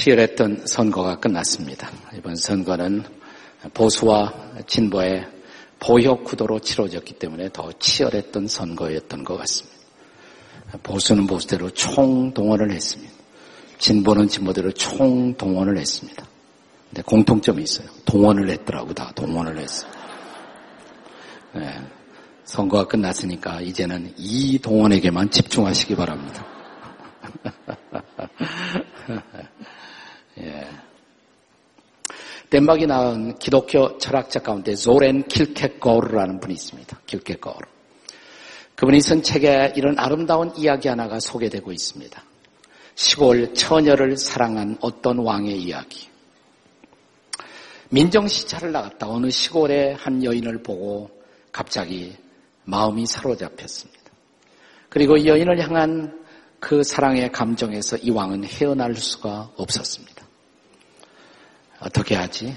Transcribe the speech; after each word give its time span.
치열했던 0.00 0.62
선거가 0.66 1.20
끝났습니다. 1.20 1.90
이번 2.16 2.34
선거는 2.34 3.04
보수와 3.74 4.32
진보의 4.66 5.26
보역 5.78 6.24
구도로 6.24 6.60
치러졌기 6.60 7.18
때문에 7.18 7.50
더 7.52 7.70
치열했던 7.78 8.48
선거였던 8.48 9.24
것 9.24 9.36
같습니다. 9.36 9.76
보수는 10.82 11.26
보수대로 11.26 11.68
총동원을 11.68 12.70
했습니다. 12.70 13.12
진보는 13.76 14.28
진보대로 14.28 14.72
총동원을 14.72 15.76
했습니다. 15.76 16.26
근데 16.88 17.02
공통점이 17.02 17.62
있어요. 17.62 17.86
동원을 18.06 18.48
했더라고, 18.48 18.94
다 18.94 19.12
동원을 19.14 19.58
했어요. 19.58 19.90
네. 21.52 21.78
선거가 22.44 22.86
끝났으니까 22.86 23.60
이제는 23.60 24.14
이 24.16 24.58
동원에게만 24.60 25.30
집중하시기 25.30 25.94
바랍니다. 25.94 26.46
예. 30.42 30.68
덴마크에 32.50 32.86
나온 32.86 33.38
기독교 33.38 33.96
철학자 33.98 34.40
가운데 34.40 34.74
조렌 34.74 35.22
킬케거르라는 35.28 36.40
분이 36.40 36.54
있습니다. 36.54 37.00
킬케거르. 37.06 37.66
그분이 38.74 39.00
쓴 39.00 39.22
책에 39.22 39.74
이런 39.76 39.98
아름다운 39.98 40.52
이야기 40.56 40.88
하나가 40.88 41.20
소개되고 41.20 41.70
있습니다. 41.70 42.24
시골 42.94 43.54
처녀를 43.54 44.16
사랑한 44.16 44.78
어떤 44.80 45.18
왕의 45.18 45.62
이야기. 45.62 46.08
민정시찰을 47.90 48.72
나갔다 48.72 49.08
어느 49.08 49.30
시골의 49.30 49.94
한 49.94 50.24
여인을 50.24 50.62
보고 50.62 51.10
갑자기 51.52 52.16
마음이 52.64 53.06
사로잡혔습니다. 53.06 54.00
그리고 54.88 55.16
이 55.16 55.26
여인을 55.26 55.60
향한 55.62 56.24
그 56.58 56.82
사랑의 56.82 57.30
감정에서 57.32 57.96
이 57.98 58.10
왕은 58.10 58.44
헤어날 58.44 58.94
수가 58.94 59.50
없었습니다. 59.56 60.19
어떻게 61.80 62.14
하지? 62.14 62.56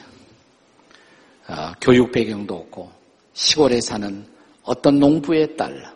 아, 1.48 1.74
교육 1.82 2.12
배경도 2.12 2.56
없고 2.56 2.92
시골에 3.34 3.82
사는 3.82 4.26
어떤 4.64 5.00
농부의 5.00 5.58
딸. 5.58 5.94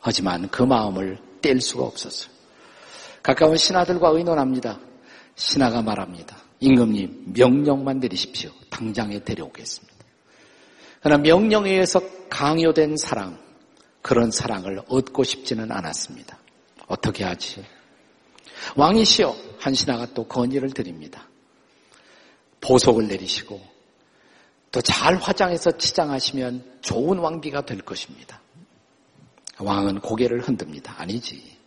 하지만 0.00 0.48
그 0.48 0.62
마음을 0.62 1.18
뗄 1.40 1.60
수가 1.60 1.84
없었어요. 1.84 2.32
가까운 3.22 3.56
신하들과 3.56 4.10
의논합니다. 4.10 4.80
신하가 5.36 5.82
말합니다. 5.82 6.36
임금님 6.60 7.32
명령만 7.34 8.00
내리십시오. 8.00 8.50
당장에 8.70 9.22
데려오겠습니다. 9.22 9.92
그러나 11.00 11.22
명령에 11.22 11.70
의해서 11.70 12.00
강요된 12.30 12.96
사랑, 12.96 13.38
그런 14.02 14.30
사랑을 14.30 14.80
얻고 14.88 15.24
싶지는 15.24 15.70
않았습니다. 15.70 16.38
어떻게 16.86 17.24
하지? 17.24 17.64
왕이시여 18.76 19.34
한 19.58 19.74
신하가 19.74 20.06
또 20.14 20.26
건의를 20.26 20.70
드립니다. 20.70 21.28
보석을 22.62 23.08
내리시고 23.08 23.60
또잘 24.70 25.16
화장해서 25.16 25.76
치장하시면 25.76 26.78
좋은 26.80 27.18
왕비가 27.18 27.66
될 27.66 27.82
것입니다. 27.82 28.40
왕은 29.58 30.00
고개를 30.00 30.40
흔듭니다. 30.40 30.94
아니지. 30.96 31.58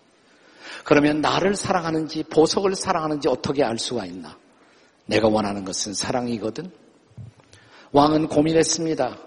그러면 0.83 1.21
나를 1.21 1.55
사랑하는지 1.55 2.23
보석을 2.23 2.75
사랑하는지 2.75 3.27
어떻게 3.27 3.63
알 3.63 3.77
수가 3.77 4.05
있나? 4.05 4.38
내가 5.05 5.27
원하는 5.27 5.63
것은 5.63 5.93
사랑이거든. 5.93 6.71
왕은 7.91 8.27
고민했습니다. 8.27 9.17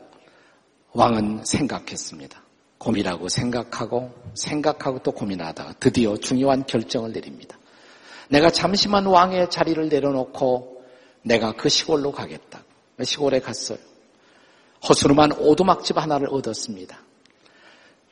왕은 0.92 1.44
생각했습니다. 1.44 2.42
고민하고 2.78 3.28
생각하고 3.28 4.12
생각하고 4.34 5.00
또 5.02 5.12
고민하다가 5.12 5.74
드디어 5.80 6.16
중요한 6.16 6.66
결정을 6.66 7.12
내립니다. 7.12 7.56
내가 8.28 8.50
잠시만 8.50 9.06
왕의 9.06 9.50
자리를 9.50 9.88
내려놓고 9.88 10.77
내가 11.22 11.52
그 11.52 11.68
시골로 11.68 12.12
가겠다. 12.12 12.62
시골에 13.02 13.40
갔어요. 13.40 13.78
허스름한 14.88 15.32
오두막집 15.32 15.98
하나를 15.98 16.28
얻었습니다. 16.30 16.98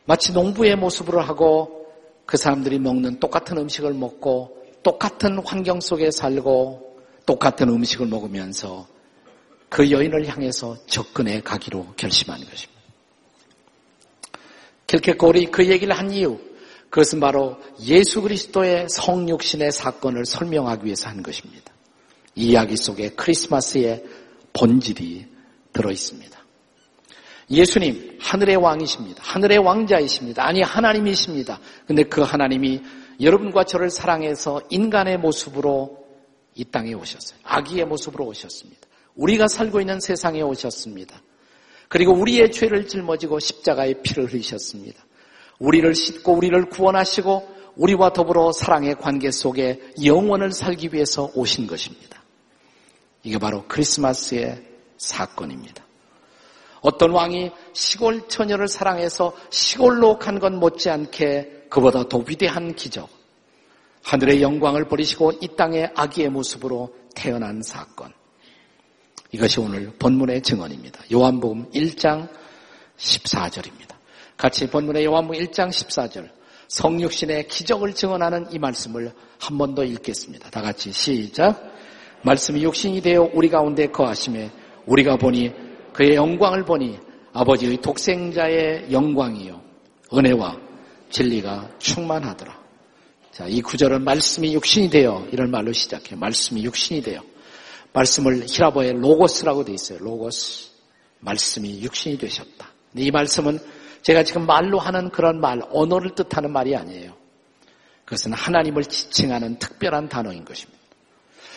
마치 0.04 0.32
농부의 0.32 0.76
모습으로 0.76 1.20
하고 1.20 1.86
그 2.24 2.36
사람들이 2.36 2.78
먹는 2.78 3.20
똑같은 3.20 3.56
음식을 3.58 3.94
먹고 3.94 4.64
똑같은 4.82 5.38
환경 5.44 5.80
속에 5.80 6.10
살고 6.10 7.00
똑같은 7.24 7.68
음식을 7.68 8.06
먹으면서 8.06 8.86
그 9.68 9.90
여인을 9.90 10.26
향해서 10.28 10.76
접근해 10.86 11.40
가기로 11.40 11.94
결심한 11.96 12.38
것입니다. 12.38 12.76
킬케골이 14.86 15.46
그 15.46 15.66
얘기를 15.66 15.96
한 15.96 16.12
이유, 16.12 16.38
그것은 16.90 17.18
바로 17.18 17.58
예수 17.82 18.22
그리스도의 18.22 18.86
성육신의 18.88 19.72
사건을 19.72 20.24
설명하기 20.24 20.84
위해서 20.84 21.08
한 21.08 21.22
것입니다. 21.22 21.72
이 22.36 22.48
이야기 22.50 22.76
속에 22.76 23.10
크리스마스의 23.10 24.04
본질이 24.52 25.26
들어 25.72 25.90
있습니다. 25.90 26.36
예수님, 27.50 28.18
하늘의 28.20 28.56
왕이십니다. 28.56 29.22
하늘의 29.22 29.58
왕자이십니다. 29.58 30.44
아니, 30.44 30.62
하나님이십니다. 30.62 31.60
근데 31.86 32.02
그 32.02 32.20
하나님이 32.20 32.82
여러분과 33.20 33.64
저를 33.64 33.90
사랑해서 33.90 34.60
인간의 34.68 35.18
모습으로 35.18 36.04
이 36.54 36.64
땅에 36.64 36.92
오셨어요. 36.92 37.38
아기의 37.44 37.86
모습으로 37.86 38.26
오셨습니다. 38.26 38.80
우리가 39.14 39.48
살고 39.48 39.80
있는 39.80 40.00
세상에 40.00 40.42
오셨습니다. 40.42 41.22
그리고 41.88 42.12
우리의 42.12 42.50
죄를 42.50 42.88
짊어지고 42.88 43.38
십자가의 43.38 44.02
피를 44.02 44.32
흘리셨습니다. 44.32 45.04
우리를 45.58 45.94
씻고 45.94 46.32
우리를 46.32 46.68
구원하시고 46.68 47.56
우리와 47.76 48.12
더불어 48.12 48.52
사랑의 48.52 48.96
관계 48.96 49.30
속에 49.30 49.80
영원을 50.04 50.52
살기 50.52 50.90
위해서 50.92 51.30
오신 51.34 51.66
것입니다. 51.66 52.15
이게 53.26 53.38
바로 53.38 53.64
크리스마스의 53.66 54.62
사건입니다. 54.98 55.84
어떤 56.80 57.10
왕이 57.10 57.50
시골 57.72 58.28
처녀를 58.28 58.68
사랑해서 58.68 59.34
시골로 59.50 60.20
간것 60.20 60.52
못지않게 60.52 61.66
그보다 61.68 62.08
더 62.08 62.18
위대한 62.18 62.76
기적. 62.76 63.08
하늘의 64.04 64.42
영광을 64.42 64.86
버리시고 64.86 65.32
이 65.40 65.48
땅의 65.56 65.90
아기의 65.96 66.28
모습으로 66.28 66.94
태어난 67.16 67.62
사건. 67.62 68.12
이것이 69.32 69.58
오늘 69.58 69.92
본문의 69.98 70.42
증언입니다. 70.42 71.02
요한복음 71.12 71.72
1장 71.72 72.28
14절입니다. 72.96 73.96
같이 74.36 74.70
본문의 74.70 75.04
요한복음 75.04 75.40
1장 75.46 75.70
14절 75.70 76.30
성육신의 76.68 77.48
기적을 77.48 77.92
증언하는 77.92 78.52
이 78.52 78.60
말씀을 78.60 79.12
한 79.40 79.58
번 79.58 79.74
더 79.74 79.82
읽겠습니다. 79.82 80.48
다 80.50 80.62
같이 80.62 80.92
시작. 80.92 81.75
말씀이 82.26 82.60
육신이 82.64 83.02
되어 83.02 83.30
우리 83.32 83.48
가운데 83.48 83.86
거하심에 83.86 84.50
우리가 84.86 85.16
보니 85.16 85.52
그의 85.92 86.16
영광을 86.16 86.64
보니 86.64 86.98
아버지의 87.32 87.80
독생자의 87.80 88.90
영광이요 88.90 89.60
은혜와 90.12 90.58
진리가 91.08 91.70
충만하더라. 91.78 92.66
자, 93.30 93.46
이 93.46 93.62
구절은 93.62 94.02
말씀이 94.02 94.54
육신이 94.54 94.90
되어 94.90 95.24
이런 95.30 95.52
말로 95.52 95.72
시작해요. 95.72 96.18
말씀이 96.18 96.64
육신이 96.64 97.02
되어 97.02 97.22
말씀을 97.92 98.44
히라보의 98.48 98.94
로고스라고 98.94 99.64
되어 99.64 99.74
있어요. 99.74 99.98
로고스. 100.00 100.70
말씀이 101.20 101.80
육신이 101.82 102.18
되셨다. 102.18 102.72
이 102.96 103.10
말씀은 103.10 103.58
제가 104.02 104.24
지금 104.24 104.46
말로 104.46 104.78
하는 104.78 105.10
그런 105.10 105.40
말, 105.40 105.60
언어를 105.70 106.14
뜻하는 106.14 106.52
말이 106.52 106.74
아니에요. 106.74 107.14
그것은 108.04 108.32
하나님을 108.32 108.84
지칭하는 108.84 109.58
특별한 109.58 110.08
단어인 110.08 110.44
것입니다. 110.44 110.75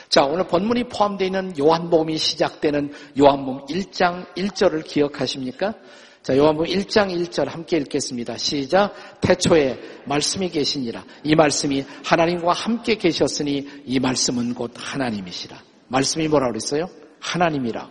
자, 0.09 0.24
오늘 0.24 0.47
본문이 0.47 0.86
포함되어 0.86 1.28
있는 1.28 1.53
요한복음이 1.59 2.18
시작되는 2.18 2.92
요한복음 3.19 3.68
1장 3.68 4.25
1절을 4.36 4.84
기억하십니까? 4.84 5.75
자, 6.24 6.36
요한복음 6.36 6.68
1장 6.68 7.12
1절 7.12 7.48
함께 7.48 7.78
읽겠습니다. 7.78 8.36
시작. 8.38 8.95
태초에 9.22 9.80
말씀이 10.06 10.50
계시니라. 10.50 11.06
이 11.24 11.36
말씀이 11.36 11.86
하나님과 12.04 12.54
함께 12.54 12.95
계셨으니 12.95 13.68
이 13.86 14.00
말씀은 14.00 14.56
곧 14.56 14.74
하나님이시라. 14.75 15.62
말씀이 15.89 16.28
뭐라고 16.28 16.54
그랬어요? 16.54 16.89
하나님이라. 17.19 17.88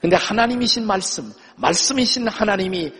근데 0.00 0.14
하나님이신 0.14 0.86
말씀, 0.86 1.32
말씀이신 1.56 2.28
하나님이 2.28 2.92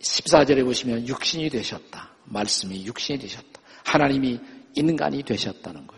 14절에 0.00 0.64
보시면 0.64 1.08
육신이 1.08 1.50
되셨다. 1.50 2.10
말씀이 2.26 2.86
육신이 2.86 3.18
되셨다. 3.18 3.60
하나님이 3.84 4.38
인간이 4.76 5.24
되셨다는 5.24 5.88
거예요. 5.88 5.91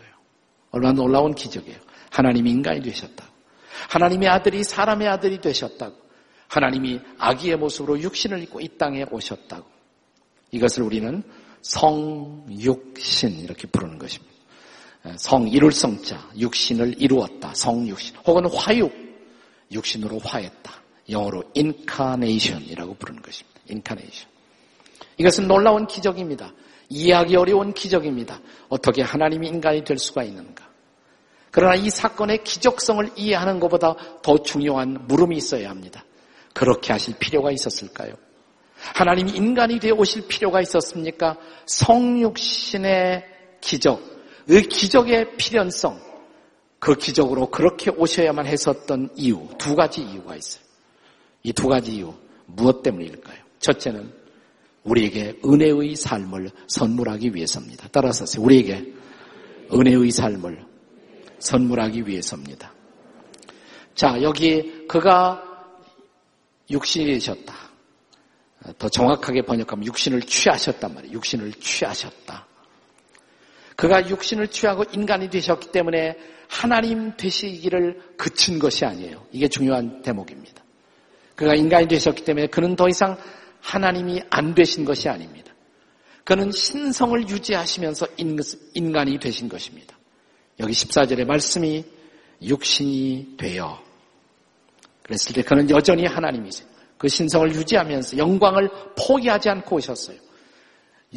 얼마나 0.75 0.93
놀라운 0.93 1.33
기적이에요. 1.33 1.77
하나님이 2.11 2.51
인간이 2.51 2.81
되셨다고. 2.81 3.31
하나님의 3.89 4.27
아들이 4.27 4.61
사람의 4.61 5.07
아들이 5.07 5.39
되셨다고. 5.39 5.95
하나님이 6.49 6.99
아기의 7.17 7.55
모습으로 7.57 8.01
육신을 8.01 8.43
입고 8.43 8.59
이 8.59 8.67
땅에 8.77 9.05
오셨다고. 9.09 9.65
이것을 10.51 10.83
우리는 10.83 11.23
성육신 11.61 13.39
이렇게 13.39 13.67
부르는 13.67 13.97
것입니다. 13.97 14.35
성 15.17 15.47
이룰 15.47 15.71
성자 15.71 16.31
육신을 16.37 17.01
이루었다 17.01 17.53
성육신 17.53 18.15
혹은 18.25 18.45
화육 18.51 18.91
육신으로 19.71 20.19
화했다 20.19 20.73
영어로 21.09 21.43
incarnation이라고 21.55 22.95
부르는 22.95 23.21
것입니다. 23.21 23.61
incarnation 23.69 24.27
이것은 25.17 25.47
놀라운 25.47 25.87
기적입니다. 25.87 26.51
이해하기 26.89 27.35
어려운 27.35 27.73
기적입니다. 27.73 28.39
어떻게 28.69 29.01
하나님이 29.01 29.47
인간이 29.47 29.83
될 29.83 29.97
수가 29.97 30.23
있는가? 30.23 30.65
그러나 31.51 31.75
이 31.75 31.89
사건의 31.89 32.43
기적성을 32.43 33.11
이해하는 33.15 33.59
것보다 33.59 33.95
더 34.21 34.37
중요한 34.43 35.07
물음이 35.07 35.37
있어야 35.37 35.69
합니다. 35.69 36.03
그렇게 36.53 36.91
하실 36.91 37.15
필요가 37.17 37.51
있었을까요? 37.51 38.13
하나님이 38.77 39.31
인간이 39.31 39.79
되어 39.79 39.93
오실 39.95 40.27
필요가 40.27 40.61
있었습니까? 40.61 41.37
성육신의 41.65 43.25
기적, 43.61 44.01
그 44.47 44.61
기적의 44.61 45.37
필연성, 45.37 45.99
그 46.79 46.95
기적으로 46.95 47.49
그렇게 47.49 47.89
오셔야만 47.89 48.45
했었던 48.45 49.09
이유, 49.15 49.47
두 49.57 49.75
가지 49.75 50.01
이유가 50.01 50.35
있어요. 50.35 50.63
이 51.43 51.53
두 51.53 51.67
가지 51.67 51.95
이유, 51.95 52.13
무엇 52.47 52.83
때문일까요? 52.83 53.37
첫째는 53.59 54.11
우리에게 54.85 55.39
은혜의 55.43 55.95
삶을 55.95 56.51
선물하기 56.67 57.35
위해서입니다. 57.35 57.89
따라서 57.91 58.25
우리에게 58.39 58.93
은혜의 59.73 60.11
삶을 60.11 60.63
선물하기 61.39 62.07
위해서입니다. 62.07 62.73
자, 63.95 64.21
여기 64.21 64.87
그가 64.87 65.43
육신이 66.69 67.05
되셨다. 67.05 67.53
더 68.77 68.89
정확하게 68.89 69.43
번역하면 69.43 69.85
육신을 69.85 70.21
취하셨단 70.21 70.93
말이에요. 70.93 71.13
육신을 71.13 71.53
취하셨다. 71.53 72.47
그가 73.75 74.09
육신을 74.09 74.47
취하고 74.47 74.83
인간이 74.93 75.29
되셨기 75.29 75.71
때문에 75.71 76.17
하나님 76.47 77.15
되시기를 77.17 78.15
그친 78.17 78.59
것이 78.59 78.85
아니에요. 78.85 79.25
이게 79.31 79.47
중요한 79.47 80.01
대목입니다. 80.01 80.63
그가 81.35 81.53
인간이 81.55 81.87
되셨기 81.87 82.23
때문에 82.23 82.47
그는 82.47 82.75
더 82.75 82.87
이상 82.87 83.17
하나님이 83.65 84.21
안 84.29 84.53
되신 84.53 84.85
것이 84.85 85.09
아닙니다. 85.09 85.51
그는 86.23 86.51
신성을 86.51 87.27
유지하시면서 87.27 88.07
인간이 88.73 89.19
되신 89.19 89.49
것입니다. 89.49 89.97
여기 90.59 90.71
14절의 90.71 91.25
말씀이 91.25 91.83
육신이 92.41 93.35
되어 93.37 93.81
그랬을 95.03 95.33
때 95.33 95.41
그는 95.41 95.69
여전히 95.69 96.05
하나님이세요. 96.05 96.67
그 96.97 97.07
신성을 97.07 97.53
유지하면서 97.53 98.17
영광을 98.17 98.69
포기하지 98.97 99.49
않고 99.49 99.77
오셨어요. 99.77 100.17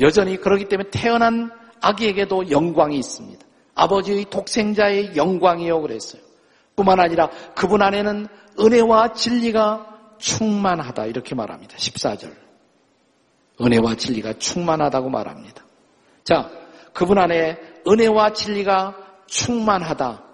여전히 0.00 0.36
그러기 0.36 0.68
때문에 0.68 0.90
태어난 0.90 1.50
아기에게도 1.80 2.50
영광이 2.50 2.98
있습니다. 2.98 3.46
아버지의 3.74 4.26
독생자의 4.30 5.16
영광이요 5.16 5.82
그랬어요. 5.82 6.22
뿐만 6.76 6.98
아니라 6.98 7.30
그분 7.54 7.82
안에는 7.82 8.26
은혜와 8.58 9.12
진리가 9.12 9.97
충만하다 10.18 11.06
이렇게 11.06 11.34
말합니다. 11.34 11.76
14절. 11.76 12.32
은혜와 13.60 13.96
진리가 13.96 14.34
충만하다고 14.34 15.10
말합니다. 15.10 15.64
자, 16.24 16.50
그분 16.92 17.18
안에 17.18 17.58
은혜와 17.86 18.32
진리가 18.32 18.96
충만하다. 19.26 20.24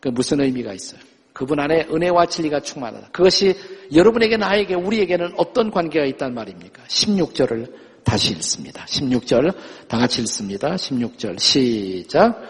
그 0.00 0.08
무슨 0.08 0.40
의미가 0.40 0.72
있어요? 0.72 1.00
그분 1.32 1.60
안에 1.60 1.86
은혜와 1.90 2.26
진리가 2.26 2.60
충만하다. 2.60 3.08
그것이 3.12 3.54
여러분에게 3.92 4.36
나에게 4.36 4.74
우리에게는 4.74 5.34
어떤 5.36 5.70
관계가 5.70 6.06
있단 6.06 6.34
말입니까? 6.34 6.82
16절을 6.84 7.72
다시 8.04 8.32
읽습니다. 8.32 8.84
16절 8.86 9.52
다 9.88 9.98
같이 9.98 10.22
읽습니다. 10.22 10.76
16절 10.76 11.38
시작. 11.38 12.40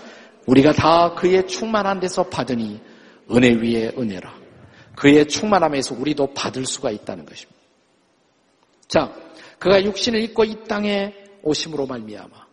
우리가 0.46 0.73
다 0.73 1.14
그의 1.14 1.46
충만한 1.46 1.99
데서 1.99 2.23
받으니 2.25 2.81
은혜 3.32 3.52
위에 3.55 3.93
은혜라. 3.99 4.45
그의 4.96 5.28
충만함에서 5.28 5.94
우리도 5.94 6.34
받을 6.34 6.64
수가 6.64 6.90
있다는 6.90 7.26
것입니다. 7.26 7.60
자, 8.88 9.14
그가 9.58 9.84
육신을 9.84 10.20
입고 10.22 10.44
이 10.44 10.56
땅에 10.66 11.14
오심으로 11.43 11.87
말미암아 11.87 12.46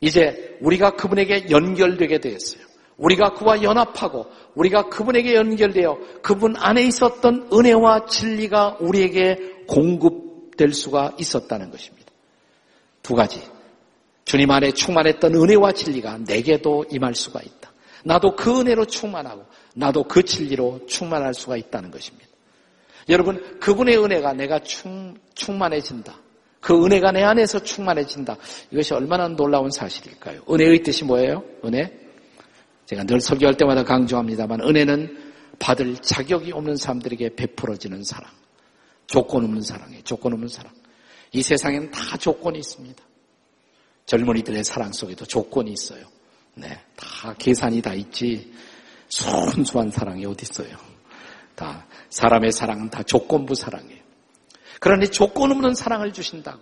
이제 0.00 0.58
우리가 0.60 0.90
그분에게 0.96 1.46
연결되게 1.50 2.18
되었어요. 2.20 2.66
우리가 2.98 3.34
그와 3.34 3.62
연합하고 3.62 4.26
우리가 4.54 4.88
그분에게 4.88 5.34
연결되어 5.34 5.98
그분 6.22 6.56
안에 6.56 6.82
있었던 6.84 7.50
은혜와 7.52 8.06
진리가 8.06 8.78
우리에게 8.80 9.64
공급될 9.66 10.72
수가 10.72 11.12
있었다는 11.18 11.70
것입니다. 11.70 12.10
두 13.02 13.14
가지. 13.14 13.40
주님 14.24 14.50
안에 14.50 14.72
충만했던 14.72 15.34
은혜와 15.34 15.72
진리가 15.72 16.18
내게도 16.26 16.86
임할 16.90 17.14
수가 17.14 17.40
있다. 17.42 17.70
나도 18.04 18.34
그 18.34 18.60
은혜로 18.60 18.86
충만하고 18.86 19.44
나도 19.76 20.04
그 20.04 20.24
진리로 20.24 20.80
충만할 20.86 21.34
수가 21.34 21.56
있다는 21.56 21.90
것입니다. 21.90 22.26
여러분, 23.08 23.60
그분의 23.60 24.02
은혜가 24.02 24.32
내가 24.32 24.58
충, 24.60 25.14
충만해진다. 25.34 26.18
그 26.60 26.84
은혜가 26.84 27.12
내 27.12 27.22
안에서 27.22 27.62
충만해진다. 27.62 28.36
이것이 28.70 28.94
얼마나 28.94 29.28
놀라운 29.28 29.70
사실일까요? 29.70 30.42
은혜의 30.50 30.82
뜻이 30.82 31.04
뭐예요? 31.04 31.44
은혜? 31.64 31.92
제가 32.86 33.04
늘 33.04 33.20
설교할 33.20 33.56
때마다 33.56 33.84
강조합니다만 33.84 34.62
은혜는 34.62 35.32
받을 35.58 35.96
자격이 35.96 36.52
없는 36.52 36.76
사람들에게 36.76 37.36
베풀어지는 37.36 38.02
사랑. 38.02 38.30
조건 39.06 39.44
없는 39.44 39.60
사랑이에요. 39.60 40.02
조건 40.02 40.32
없는 40.32 40.48
사랑. 40.48 40.72
이 41.32 41.42
세상에는 41.42 41.90
다 41.90 42.16
조건이 42.16 42.58
있습니다. 42.58 43.02
젊은이들의 44.06 44.64
사랑 44.64 44.92
속에도 44.92 45.24
조건이 45.26 45.72
있어요. 45.72 46.06
네, 46.54 46.80
다 46.96 47.34
계산이 47.38 47.82
다 47.82 47.92
있지. 47.94 48.52
순수한 49.08 49.90
사랑이 49.90 50.24
어디 50.26 50.42
있어요? 50.42 50.76
다 51.54 51.86
사람의 52.10 52.52
사랑은 52.52 52.90
다 52.90 53.02
조건부 53.02 53.54
사랑이에요. 53.54 54.00
그러니 54.80 55.08
조건 55.08 55.52
없는 55.52 55.74
사랑을 55.74 56.12
주신다고. 56.12 56.60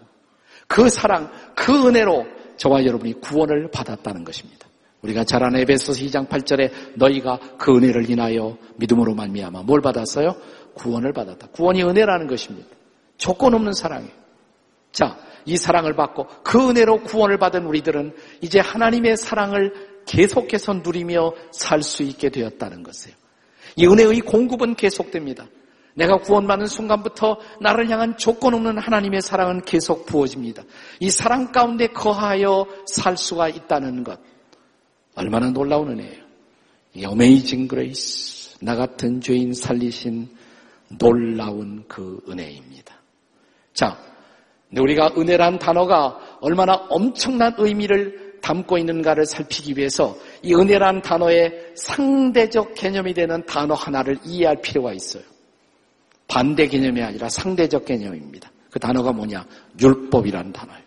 그 0.67 0.88
사랑, 0.88 1.31
그 1.55 1.88
은혜로 1.88 2.26
저와 2.56 2.85
여러분이 2.85 3.20
구원을 3.20 3.70
받았다는 3.70 4.25
것입니다. 4.25 4.67
우리가 5.02 5.25
잘 5.25 5.44
아는 5.44 5.61
에베소서 5.61 6.00
2장 6.05 6.29
8절에 6.29 6.96
너희가 6.96 7.38
그 7.58 7.76
은혜를 7.76 8.08
인하여 8.08 8.56
믿음으로 8.76 9.14
말미암아 9.14 9.62
뭘 9.64 9.82
받았어요? 9.82 10.35
구원을 10.75 11.12
받았다. 11.12 11.49
구원이 11.49 11.82
은혜라는 11.82 12.26
것입니다. 12.26 12.69
조건 13.19 13.55
없는 13.55 13.73
사랑이에요. 13.73 14.12
자, 14.93 15.19
이 15.44 15.56
사랑을 15.56 15.94
받고 15.94 16.26
그 16.43 16.70
은혜로 16.70 17.02
구원을 17.02 17.38
받은 17.38 17.67
우리들은 17.67 18.14
이제 18.40 18.61
하나님의 18.61 19.17
사랑을 19.19 19.94
계속해서 20.06 20.74
누리며 20.74 21.32
살 21.52 21.82
수 21.82 22.02
있게 22.02 22.30
되었다는 22.30 22.82
것이에요. 22.82 23.16
이 23.76 23.86
은혜의 23.86 24.20
공급은 24.20 24.74
계속됩니다. 24.74 25.46
내가 25.94 26.16
구원받는 26.18 26.66
순간부터 26.66 27.38
나를 27.61 27.88
향한 27.88 28.16
조건 28.16 28.54
없는 28.54 28.78
하나님의 28.78 29.23
사랑은 29.23 29.62
계속 29.62 30.06
부어집니다. 30.06 30.64
이 31.00 31.11
사랑 31.11 31.52
가운데 31.52 31.87
거하여 31.87 32.66
살 32.87 33.16
수가 33.16 33.49
있다는 33.49 34.02
것. 34.02 34.18
얼마나 35.14 35.50
놀라운 35.50 35.92
은혜예요. 35.92 36.25
이 36.94 37.04
Amazing 37.04 37.68
Grace. 37.68 38.59
나 38.61 38.76
같은 38.76 39.20
죄인 39.20 39.52
살리신 39.52 40.28
놀라운 40.99 41.84
그 41.87 42.20
은혜입니다. 42.28 42.94
자, 43.73 43.99
우리가 44.76 45.12
은혜란 45.16 45.58
단어가 45.58 46.18
얼마나 46.40 46.75
엄청난 46.88 47.54
의미를 47.58 48.24
담고 48.44 48.76
있는가를 48.76 49.24
살피기 49.24 49.78
위해서 49.78 50.14
이 50.42 50.54
은혜란 50.54 51.00
단어의 51.00 51.72
상대적 51.76 52.74
개념이 52.74 53.14
되는 53.14 53.42
단어 53.46 53.72
하나를 53.72 54.18
이해할 54.22 54.60
필요가 54.60 54.92
있어요. 54.92 55.22
반대 56.28 56.66
개념이 56.66 57.02
아니라 57.02 57.30
상대적 57.30 57.86
개념입니다. 57.86 58.52
그 58.70 58.78
단어가 58.78 59.12
뭐냐? 59.12 59.46
율법이라는 59.80 60.52
단어예요. 60.52 60.84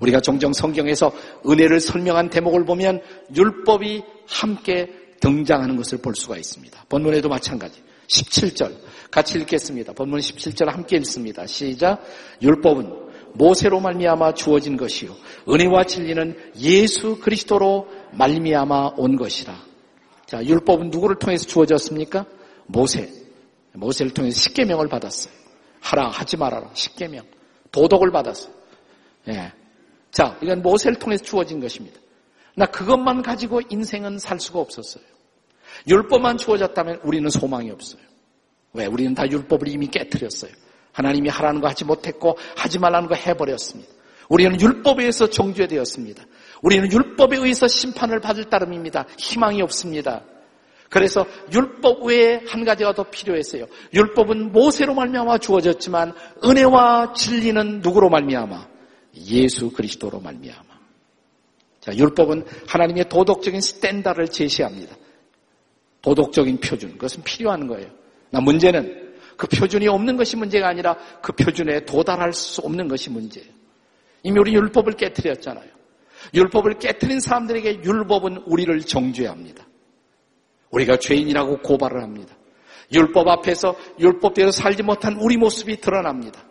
우리가 0.00 0.20
종종 0.20 0.52
성경에서 0.52 1.12
은혜를 1.48 1.78
설명한 1.78 2.28
대목을 2.28 2.64
보면 2.64 3.00
율법이 3.34 4.02
함께 4.26 4.90
등장하는 5.20 5.76
것을 5.76 5.98
볼 5.98 6.16
수가 6.16 6.36
있습니다. 6.36 6.86
본문에도 6.88 7.28
마찬가지. 7.28 7.80
17절 8.08 8.74
같이 9.12 9.38
읽겠습니다. 9.38 9.92
본문 9.92 10.20
17절 10.20 10.66
함께 10.66 10.96
읽습니다. 10.96 11.46
시작. 11.46 12.02
율법은 12.42 13.05
모세로 13.36 13.80
말미암아 13.80 14.34
주어진 14.34 14.76
것이요 14.76 15.14
은혜와 15.48 15.84
진리는 15.84 16.52
예수 16.58 17.18
그리스도로 17.18 17.88
말미암아 18.12 18.94
온 18.96 19.16
것이라. 19.16 19.54
자, 20.26 20.44
율법은 20.44 20.90
누구를 20.90 21.18
통해서 21.18 21.46
주어졌습니까? 21.46 22.26
모세. 22.66 23.08
모세를 23.72 24.12
통해서 24.12 24.40
십계명을 24.40 24.88
받았어요. 24.88 25.32
하라 25.80 26.08
하지 26.08 26.36
말아라. 26.36 26.70
십계명. 26.74 27.24
도덕을 27.70 28.10
받았어요. 28.10 28.52
예. 29.28 29.52
자, 30.10 30.36
이건 30.42 30.62
모세를 30.62 30.98
통해서 30.98 31.22
주어진 31.22 31.60
것입니다. 31.60 32.00
나 32.56 32.66
그것만 32.66 33.22
가지고 33.22 33.60
인생은 33.68 34.18
살 34.18 34.40
수가 34.40 34.58
없었어요. 34.58 35.04
율법만 35.86 36.38
주어졌다면 36.38 37.00
우리는 37.04 37.28
소망이 37.28 37.70
없어요. 37.70 38.00
왜? 38.72 38.86
우리는 38.86 39.14
다 39.14 39.28
율법을 39.30 39.68
이미 39.68 39.86
깨뜨렸어요. 39.88 40.52
하나님이 40.96 41.28
하라는 41.28 41.60
거 41.60 41.68
하지 41.68 41.84
못했고 41.84 42.38
하지 42.56 42.78
말라는 42.78 43.08
거 43.08 43.14
해버렸습니다. 43.14 43.92
우리는 44.30 44.58
율법에 44.58 45.02
의해서 45.02 45.28
정죄되었습니다. 45.28 46.24
우리는 46.62 46.90
율법에 46.90 47.36
의해서 47.36 47.68
심판을 47.68 48.20
받을 48.20 48.44
따름입니다. 48.44 49.04
희망이 49.18 49.60
없습니다. 49.60 50.22
그래서 50.88 51.26
율법 51.52 52.04
외에 52.04 52.40
한 52.46 52.64
가지가 52.64 52.94
더 52.94 53.04
필요했어요. 53.04 53.66
율법은 53.92 54.52
모세로 54.52 54.94
말미암아 54.94 55.38
주어졌지만 55.38 56.14
은혜와 56.42 57.12
진리는 57.12 57.80
누구로 57.80 58.08
말미암아? 58.08 58.66
예수 59.28 59.70
그리스도로 59.72 60.20
말미암아. 60.20 60.76
자, 61.80 61.94
율법은 61.94 62.46
하나님의 62.68 63.08
도덕적인 63.10 63.60
스탠다를 63.60 64.28
제시합니다. 64.28 64.96
도덕적인 66.00 66.58
표준, 66.58 66.92
그것은 66.92 67.22
필요한 67.22 67.66
거예요. 67.66 67.90
나 68.30 68.40
문제는 68.40 69.05
그 69.36 69.46
표준이 69.46 69.88
없는 69.88 70.16
것이 70.16 70.36
문제가 70.36 70.68
아니라 70.68 70.96
그 71.22 71.32
표준에 71.32 71.84
도달할 71.84 72.32
수 72.32 72.60
없는 72.62 72.88
것이 72.88 73.10
문제예요. 73.10 73.48
이미 74.22 74.40
우리 74.40 74.54
율법을 74.54 74.94
깨뜨렸잖아요. 74.94 75.68
율법을 76.34 76.78
깨뜨린 76.78 77.20
사람들에게 77.20 77.82
율법은 77.84 78.44
우리를 78.46 78.80
정죄합니다. 78.80 79.64
우리가 80.70 80.98
죄인이라고 80.98 81.58
고발을 81.58 82.02
합니다. 82.02 82.34
율법 82.92 83.28
앞에서 83.28 83.76
율법대로 83.98 84.50
살지 84.50 84.82
못한 84.82 85.16
우리 85.20 85.36
모습이 85.36 85.80
드러납니다. 85.80 86.44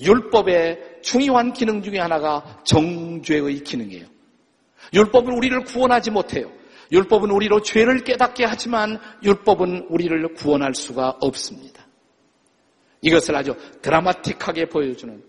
율법의 0.00 1.00
중요한 1.02 1.52
기능 1.52 1.82
중에 1.82 1.98
하나가 1.98 2.60
정죄의 2.64 3.60
기능이에요. 3.60 4.06
율법은 4.92 5.32
우리를 5.32 5.64
구원하지 5.64 6.10
못해요. 6.10 6.50
율법은 6.92 7.30
우리로 7.30 7.62
죄를 7.62 8.04
깨닫게 8.04 8.44
하지만 8.44 8.98
율법은 9.22 9.86
우리를 9.88 10.34
구원할 10.34 10.74
수가 10.74 11.16
없습니다. 11.20 11.73
이것을 13.04 13.36
아주 13.36 13.54
드라마틱하게 13.82 14.66
보여주는 14.66 15.22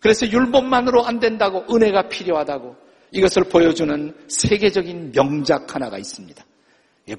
그래서 0.00 0.26
율법만으로 0.26 1.04
안 1.04 1.20
된다고 1.20 1.64
은혜가 1.70 2.08
필요하다고 2.08 2.76
이것을 3.10 3.44
보여주는 3.44 4.14
세계적인 4.28 5.12
명작 5.12 5.74
하나가 5.74 5.98
있습니다. 5.98 6.44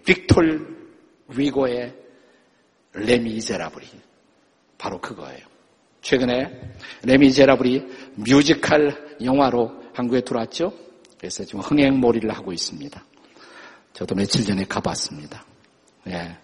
빅톨 0.05 0.77
위고의 1.29 1.93
레미제라블이 2.93 3.87
바로 4.77 4.99
그거예요. 4.99 5.45
최근에 6.01 6.73
레미제라블이 7.03 7.83
뮤지컬 8.15 9.17
영화로 9.23 9.83
한국에 9.93 10.21
들어왔죠. 10.21 10.73
그래서 11.19 11.43
지금 11.43 11.59
흥행몰이를 11.59 12.31
하고 12.31 12.51
있습니다. 12.53 13.03
저도 13.93 14.15
며칠 14.15 14.45
전에 14.45 14.63
가봤습니다. 14.63 15.45
예. 16.07 16.37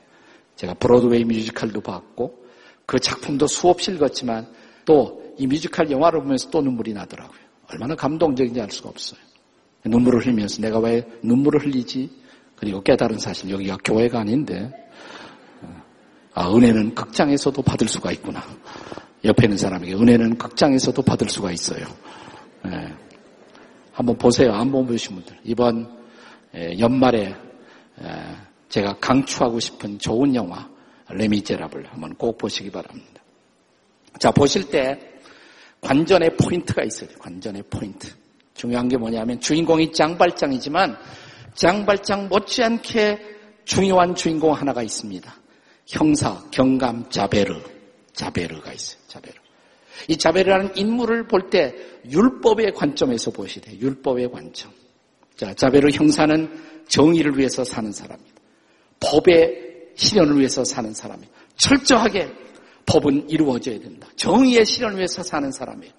제가 0.55 0.73
브로드웨이 0.75 1.23
뮤지컬도 1.23 1.81
봤고 1.81 2.44
그 2.85 2.99
작품도 2.99 3.47
수없이 3.47 3.91
읽었지만 3.91 4.47
또 4.85 5.25
이 5.37 5.47
뮤지컬 5.47 5.89
영화를 5.91 6.21
보면서 6.21 6.49
또 6.49 6.61
눈물이 6.61 6.93
나더라고요. 6.93 7.39
얼마나 7.69 7.95
감동적인지 7.95 8.61
알 8.61 8.71
수가 8.71 8.89
없어요. 8.89 9.19
눈물을 9.85 10.21
흘리면서 10.25 10.61
내가 10.61 10.79
왜 10.79 11.03
눈물을 11.21 11.65
흘리지? 11.65 12.09
그리고 12.55 12.81
깨달은 12.81 13.17
사실 13.19 13.49
여기가 13.49 13.77
교회가 13.83 14.21
아닌데 14.21 14.71
아 16.33 16.49
은혜는 16.49 16.95
극장에서도 16.95 17.61
받을 17.61 17.87
수가 17.87 18.11
있구나. 18.13 18.41
옆에 19.23 19.45
있는 19.45 19.57
사람에게 19.57 19.93
은혜는 19.93 20.37
극장에서도 20.37 21.01
받을 21.01 21.29
수가 21.29 21.51
있어요. 21.51 21.85
예. 22.67 22.93
한번 23.91 24.17
보세요. 24.17 24.53
안 24.53 24.71
보신 24.71 25.15
분들. 25.15 25.37
이번 25.43 25.89
예, 26.55 26.77
연말에 26.79 27.35
예, 28.01 28.05
제가 28.69 28.97
강추하고 28.99 29.59
싶은 29.59 29.99
좋은 29.99 30.35
영화 30.35 30.69
레미제라블 31.09 31.85
한번 31.87 32.15
꼭 32.15 32.37
보시기 32.37 32.71
바랍니다. 32.71 33.21
자 34.19 34.31
보실 34.31 34.69
때 34.69 34.99
관전의 35.81 36.37
포인트가 36.37 36.83
있어요. 36.83 37.09
관전의 37.19 37.63
포인트. 37.69 38.11
중요한 38.53 38.87
게 38.87 38.97
뭐냐면 38.97 39.39
주인공이 39.39 39.91
짱발짱이지만 39.91 40.97
짱발짱 41.53 42.29
못지않게 42.29 43.19
중요한 43.65 44.15
주인공 44.15 44.53
하나가 44.53 44.81
있습니다. 44.81 45.35
형사, 45.87 46.43
경감, 46.51 47.09
자베르. 47.09 47.61
자베르가 48.13 48.73
있어요. 48.73 48.99
자베르. 49.07 49.35
이 50.07 50.17
자베르라는 50.17 50.77
인물을 50.77 51.27
볼 51.27 51.49
때 51.49 51.75
율법의 52.09 52.73
관점에서 52.73 53.31
돼요. 53.61 53.77
율법의 53.79 54.31
관점. 54.31 54.71
자, 55.35 55.53
자베르 55.53 55.89
형사는 55.89 56.49
정의를 56.87 57.37
위해서 57.37 57.63
사는 57.63 57.91
사람입니다. 57.91 58.41
법의 58.99 59.74
실현을 59.95 60.37
위해서 60.37 60.63
사는 60.63 60.93
사람이에요. 60.93 61.29
철저하게 61.57 62.31
법은 62.85 63.29
이루어져야 63.29 63.79
된다. 63.79 64.07
정의의 64.15 64.65
실현을 64.65 64.97
위해서 64.97 65.23
사는 65.23 65.51
사람이에요. 65.51 65.93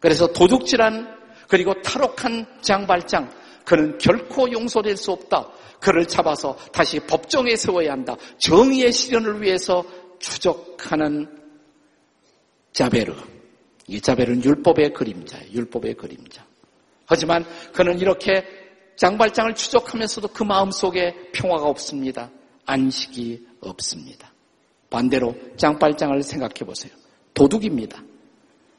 그래서 0.00 0.26
도둑질한 0.32 1.22
그리고 1.48 1.74
탈옥한 1.82 2.46
장발장 2.62 3.30
그는 3.64 3.98
결코 3.98 4.50
용서될 4.50 4.96
수 4.96 5.12
없다. 5.12 5.48
그를 5.80 6.06
잡아서 6.06 6.56
다시 6.72 7.00
법정에 7.00 7.56
세워야 7.56 7.92
한다. 7.92 8.16
정의의 8.38 8.92
실현을 8.92 9.42
위해서 9.42 9.84
추적하는 10.18 11.28
자베르. 12.72 13.14
이 13.88 14.00
자벨은 14.00 14.44
율법의 14.44 14.92
그림자예요. 14.92 15.52
율법의 15.52 15.94
그림자. 15.94 16.44
하지만 17.06 17.44
그는 17.72 17.98
이렇게 17.98 18.44
장발장을 18.96 19.54
추적하면서도 19.54 20.28
그 20.28 20.44
마음속에 20.44 21.30
평화가 21.32 21.64
없습니다. 21.66 22.30
안식이 22.66 23.46
없습니다. 23.60 24.32
반대로 24.90 25.34
장발장을 25.56 26.22
생각해 26.22 26.60
보세요. 26.66 26.92
도둑입니다. 27.34 28.02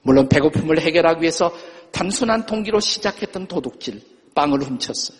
물론 0.03 0.27
배고픔을 0.29 0.79
해결하기 0.81 1.21
위해서 1.21 1.51
단순한 1.91 2.45
동기로 2.45 2.79
시작했던 2.79 3.47
도둑질, 3.47 4.01
빵을 4.35 4.61
훔쳤어요. 4.63 5.17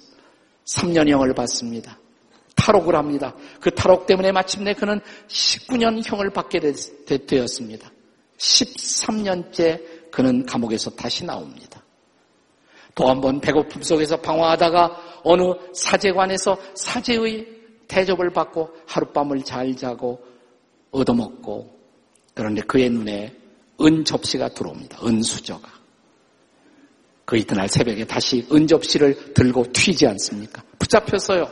3년형을 0.66 1.36
받습니다. 1.36 1.98
탈옥을 2.56 2.96
합니다. 2.96 3.36
그 3.60 3.72
탈옥 3.72 4.06
때문에 4.06 4.32
마침내 4.32 4.74
그는 4.74 5.02
19년형을 5.28 6.34
받게 6.34 6.60
되었습니다. 7.26 7.92
13년째 8.38 10.12
그는 10.12 10.46
감옥에서 10.46 10.92
다시 10.92 11.26
나옵니다. 11.26 11.84
또 12.96 13.08
한 13.08 13.22
번 13.22 13.42
배고픔 13.42 13.82
속에서 13.82 14.18
방황하다가 14.18 15.22
어느 15.24 15.42
사제관에서 15.74 16.58
사제의 16.76 17.63
대접을 17.94 18.32
받고 18.32 18.76
하룻밤을 18.88 19.44
잘 19.44 19.76
자고 19.76 20.20
얻어먹고 20.90 21.72
그런데 22.34 22.64
그의 22.64 22.90
눈에 22.90 23.36
은 23.82 24.04
접시가 24.04 24.50
들어옵니다. 24.50 25.06
은 25.06 25.22
수저가. 25.22 25.72
그 27.26 27.38
이튿날 27.38 27.70
새벽에 27.70 28.06
다시 28.06 28.48
은 28.52 28.66
접시를 28.66 29.34
들고 29.34 29.72
튀지 29.72 30.08
않습니까? 30.08 30.64
붙잡혔어요. 30.80 31.48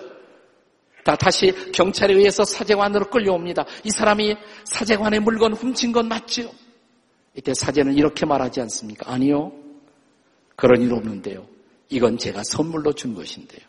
다 1.03 1.15
다시 1.15 1.53
경찰에 1.71 2.13
의해서 2.13 2.43
사제관으로 2.43 3.09
끌려옵니다. 3.09 3.65
이 3.83 3.89
사람이 3.91 4.35
사제관의 4.65 5.19
물건 5.19 5.53
훔친 5.53 5.91
건 5.91 6.07
맞지요? 6.07 6.49
이때 7.35 7.53
사제는 7.53 7.95
이렇게 7.95 8.25
말하지 8.25 8.61
않습니까? 8.61 9.11
아니요. 9.11 9.51
그런 10.55 10.81
일 10.81 10.93
없는데요. 10.93 11.47
이건 11.89 12.17
제가 12.17 12.43
선물로 12.43 12.93
준 12.93 13.13
것인데요. 13.13 13.61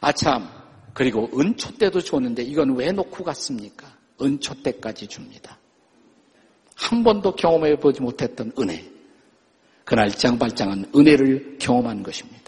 아참, 0.00 0.61
그리고 0.94 1.28
은초 1.38 1.76
때도 1.78 2.00
줬는데 2.00 2.42
이건 2.42 2.76
왜 2.76 2.92
놓고 2.92 3.24
갔습니까? 3.24 3.86
은초 4.20 4.62
때까지 4.62 5.06
줍니다. 5.06 5.58
한 6.74 7.02
번도 7.02 7.34
경험해 7.36 7.76
보지 7.76 8.02
못했던 8.02 8.52
은혜. 8.58 8.84
그날 9.84 10.10
장발장은 10.10 10.92
은혜를 10.94 11.56
경험한 11.58 12.02
것입니다. 12.02 12.42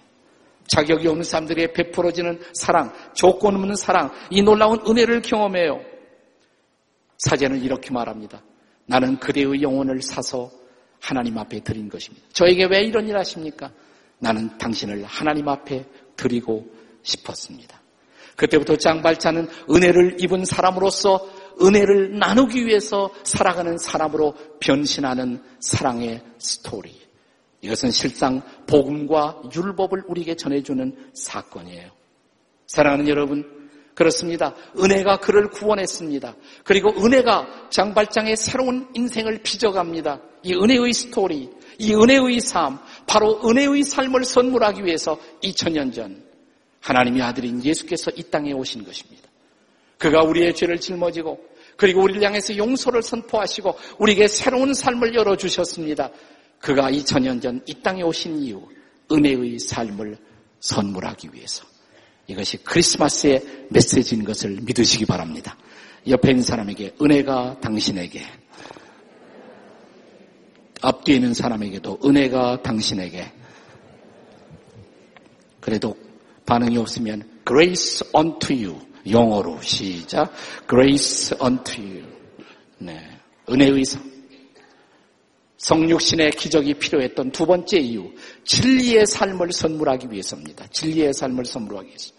자격이 0.67 1.07
없는 1.09 1.25
사람들에게 1.25 1.73
베풀어지는 1.73 2.41
사랑, 2.55 2.93
조건 3.15 3.57
없는 3.57 3.77
사랑, 3.77 4.11
이 4.31 4.43
놀라운 4.43 4.79
은혜를 4.87 5.23
경험해요. 5.23 5.81
사제는 7.19 7.63
이렇게 7.63 7.91
말합니다. 7.91 8.43
나는 8.87 9.19
그대의 9.19 9.63
영혼을 9.63 10.03
사서 10.03 10.51
하나님 11.01 11.39
앞에 11.39 11.61
드린 11.61 11.89
것입니다. 11.89 12.27
저에게 12.33 12.65
왜 12.65 12.83
이런 12.83 13.07
일 13.07 13.17
하십니까? 13.17 13.71
나는 14.19 14.57
당신을 14.59 15.05
하나님 15.05 15.49
앞에 15.49 15.85
드리고 16.17 16.67
싶었습니다. 17.03 17.84
그때부터 18.37 18.77
장발장은 18.77 19.49
은혜를 19.71 20.17
입은 20.21 20.45
사람으로서 20.45 21.27
은혜를 21.61 22.19
나누기 22.19 22.67
위해서 22.67 23.11
살아가는 23.23 23.79
사람으로 23.79 24.35
변신하는 24.61 25.43
사랑의 25.61 26.23
스토리. 26.39 27.05
이것은 27.61 27.91
실상 27.91 28.43
복음과 28.67 29.43
율법을 29.55 30.05
우리에게 30.09 30.37
전해주는 30.37 31.11
사건이에요. 31.15 31.91
사랑하는 32.67 33.09
여러분, 33.09 33.71
그렇습니다. 33.95 34.55
은혜가 34.79 35.19
그를 35.19 35.49
구원했습니다. 35.49 36.35
그리고 36.65 36.91
은혜가 36.91 37.69
장발장의 37.71 38.37
새로운 38.37 38.89
인생을 38.95 39.43
빚어갑니다. 39.43 40.21
이 40.43 40.55
은혜의 40.55 40.93
스토리, 40.93 41.49
이 41.79 41.95
은혜의 41.95 42.41
삶, 42.41 42.79
바로 43.07 43.41
은혜의 43.45 43.85
삶을 43.85 44.25
선물하기 44.25 44.85
위해서 44.85 45.19
2000년 45.43 45.95
전 45.95 46.23
하나님의 46.85 47.23
아들인 47.23 47.65
예수께서 47.65 48.11
이 48.11 48.23
땅에 48.25 48.53
오신 48.53 48.85
것입니다. 48.85 49.23
그가 49.97 50.23
우리의 50.23 50.55
죄를 50.55 50.79
짊어지고 50.79 51.41
그리고 51.77 52.03
우리를 52.03 52.23
향해서 52.23 52.57
용서를 52.57 53.03
선포하시고 53.03 53.75
우리에게 53.99 54.29
새로운 54.29 54.75
삶을 54.75 55.15
열어주셨습니다. 55.15 56.11
그가 56.61 56.91
2000년 56.91 57.41
전 57.43 57.61
이 57.67 57.75
땅에 57.83 58.03
오신 58.03 58.39
이유 58.39 58.63
은혜의 59.11 59.59
삶을 59.59 60.19
선물하기 60.61 61.31
위해서 61.33 61.65
이것이 62.27 62.59
크리스마스의 62.59 63.67
메시지인 63.71 64.25
것을 64.25 64.59
믿으시기 64.63 65.07
바랍니다. 65.07 65.57
옆에 66.07 66.31
있는 66.31 66.43
사람에게 66.43 66.95
은혜가 67.01 67.61
당신에게 67.61 68.23
앞뒤에 70.83 71.17
있는 71.17 71.33
사람에게도 71.33 72.01
은혜가 72.05 72.63
당신에게 72.63 73.33
그래도 75.61 75.97
반응이 76.47 76.77
없으면 76.79 77.41
grace 77.47 78.07
unto 78.15 78.55
you 78.55 78.95
영어로 79.09 79.61
시작. 79.61 80.33
Grace 80.69 81.37
unto 81.43 81.83
you. 81.83 82.05
네. 82.79 83.19
은혜의 83.49 83.85
상. 83.85 84.15
성육신의 85.59 86.33
기적이 86.33 86.75
필요했던 86.75 87.31
두 87.33 87.47
번째 87.47 87.79
이유, 87.79 88.13
진리의 88.45 89.07
삶을 89.07 89.53
선물하기 89.53 90.09
위해서입니다. 90.11 90.67
진리의 90.67 91.15
삶을 91.15 91.47
선물하기 91.47 91.89
위해서. 91.89 92.13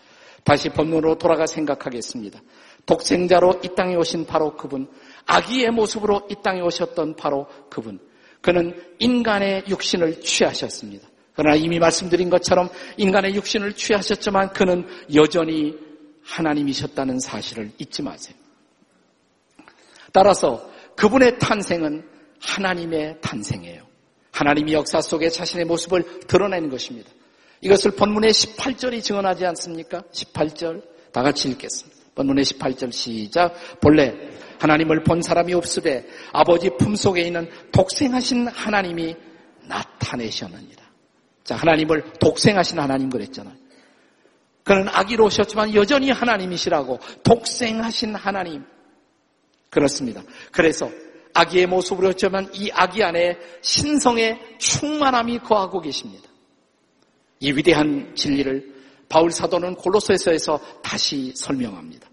다시 0.43 0.69
본문으로 0.69 1.17
돌아가 1.17 1.45
생각하겠습니다. 1.45 2.41
독생자로 2.87 3.61
이 3.63 3.69
땅에 3.75 3.95
오신 3.95 4.25
바로 4.25 4.55
그분, 4.55 4.87
아기의 5.25 5.71
모습으로 5.71 6.27
이 6.29 6.35
땅에 6.43 6.61
오셨던 6.61 7.15
바로 7.15 7.47
그분. 7.69 7.99
그는 8.41 8.79
인간의 8.99 9.65
육신을 9.67 10.21
취하셨습니다. 10.21 11.07
그러나 11.35 11.55
이미 11.55 11.79
말씀드린 11.79 12.29
것처럼 12.29 12.69
인간의 12.97 13.35
육신을 13.35 13.73
취하셨지만 13.73 14.53
그는 14.53 14.87
여전히 15.13 15.75
하나님이셨다는 16.23 17.19
사실을 17.19 17.71
잊지 17.77 18.01
마세요. 18.01 18.35
따라서 20.11 20.69
그분의 20.95 21.39
탄생은 21.39 22.07
하나님의 22.39 23.17
탄생이에요. 23.21 23.85
하나님이 24.31 24.73
역사 24.73 25.01
속에 25.01 25.29
자신의 25.29 25.65
모습을 25.65 26.21
드러낸 26.27 26.69
것입니다. 26.69 27.09
이것을 27.61 27.91
본문의 27.91 28.31
18절이 28.31 29.03
증언하지 29.03 29.45
않습니까? 29.45 30.03
18절 30.11 30.83
다 31.11 31.23
같이 31.23 31.49
읽겠습니다. 31.49 31.95
본문의 32.15 32.45
18절 32.45 32.91
시작. 32.91 33.79
본래 33.81 34.13
하나님을 34.59 35.03
본 35.03 35.21
사람이 35.21 35.53
없으되 35.53 36.07
아버지 36.31 36.69
품속에 36.77 37.21
있는 37.21 37.49
독생하신 37.71 38.47
하나님이 38.47 39.15
나타내셨느니라. 39.67 40.84
자, 41.45 41.55
하나님을 41.55 42.13
독생하신 42.19 42.79
하나님 42.79 43.09
그랬잖아요. 43.09 43.55
그는 44.63 44.89
아기로 44.89 45.25
오셨지만 45.25 45.75
여전히 45.75 46.09
하나님이시라고 46.09 46.99
독생하신 47.23 48.15
하나님. 48.15 48.65
그렇습니다. 49.69 50.23
그래서 50.51 50.89
아기의 51.35 51.67
모습으로 51.67 52.09
했지만 52.09 52.49
이 52.53 52.71
아기 52.73 53.03
안에 53.03 53.37
신성의 53.61 54.57
충만함이 54.57 55.39
거하고 55.39 55.81
계십니다. 55.81 56.27
이 57.39 57.51
위대한 57.51 58.15
진리를 58.15 58.73
바울 59.07 59.31
사도는 59.31 59.75
골로새서에서 59.75 60.59
다시 60.81 61.31
설명합니다. 61.35 62.07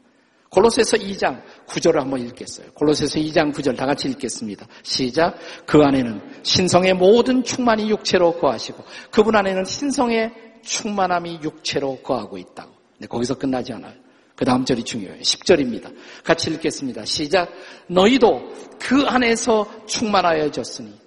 골로새서 0.52 0.98
2장 0.98 1.42
9절을 1.66 1.94
한번 1.94 2.20
읽겠어요. 2.20 2.66
골로새서 2.74 3.18
2장 3.18 3.54
9절 3.54 3.74
다 3.74 3.86
같이 3.86 4.08
읽겠습니다. 4.08 4.66
시작. 4.82 5.34
그 5.64 5.82
안에는 5.82 6.20
신성의 6.42 6.94
모든 6.94 7.42
충만이 7.42 7.88
육체로 7.88 8.38
거하시고 8.38 8.84
그분 9.10 9.34
안에는 9.34 9.64
신성의 9.64 10.30
충만함이 10.62 11.40
육체로 11.42 11.96
거하고 12.02 12.36
있다고. 12.36 12.70
네, 12.98 13.06
거기서 13.06 13.38
끝나지 13.38 13.72
않아요. 13.72 13.94
그 14.36 14.44
다음 14.44 14.64
절이 14.64 14.84
중요해요. 14.84 15.20
10절입니다. 15.20 15.90
같이 16.22 16.50
읽겠습니다. 16.50 17.06
시작. 17.06 17.50
너희도 17.86 18.52
그 18.78 19.04
안에서 19.06 19.66
충만하여졌으니 19.86 21.00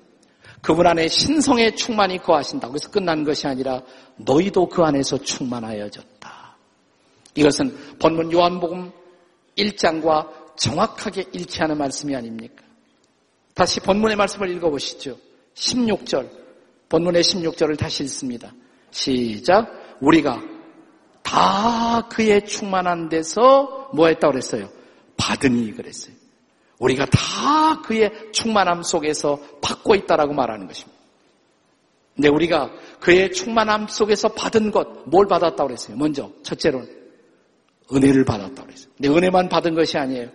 그분 0.62 0.88
안에 0.88 1.08
신성의 1.08 1.76
충만이 1.76 2.18
거하신다. 2.18 2.68
그래서 2.70 2.90
끝난 2.90 3.24
것이 3.24 3.46
아니라 3.46 3.84
너희도 4.18 4.70
그 4.70 4.82
안에서 4.82 5.20
충만하여졌다. 5.20 6.58
이것은 7.36 7.98
본문 8.00 8.32
요한복음 8.32 9.05
1장과 9.58 10.58
정확하게 10.58 11.26
일치하는 11.34 11.78
말씀이 11.78 12.16
아닙니까? 12.16 12.64
다시 13.54 13.80
본문의 13.80 14.16
말씀을 14.18 14.50
읽어보시죠. 14.52 15.18
16절. 15.54 16.30
본문의 16.90 17.24
16절을 17.24 17.78
다시 17.78 18.04
읽습니다. 18.04 18.54
시작. 18.92 19.98
우리가 20.02 20.42
다 21.24 22.08
그의 22.10 22.46
충만한 22.46 23.10
데서 23.10 23.90
뭐 23.94 24.08
했다고 24.08 24.34
그랬어요? 24.34 24.70
받으니 25.18 25.72
그랬어요. 25.72 26.14
우리가 26.80 27.06
다 27.06 27.82
그의 27.82 28.12
충만함 28.32 28.84
속에서 28.84 29.40
받고 29.62 29.96
있다라고 29.96 30.34
말하는 30.34 30.68
것입니다. 30.68 30.96
근데 32.16 32.30
우리가 32.30 32.72
그의 33.00 33.32
충만함 33.32 33.88
속에서 33.88 34.30
받은 34.30 34.72
것, 34.72 35.10
뭘 35.10 35.28
받았다고 35.28 35.68
그랬어요? 35.68 35.98
먼저, 35.98 36.32
첫째로는 36.44 37.05
은혜를 37.94 38.26
받았다고 38.26 38.68
그랬어요. 38.68 38.90
근데 38.98 39.10
은혜만 39.10 39.50
받은 39.50 39.76
것이 39.76 39.98
아니에요. 39.98 40.30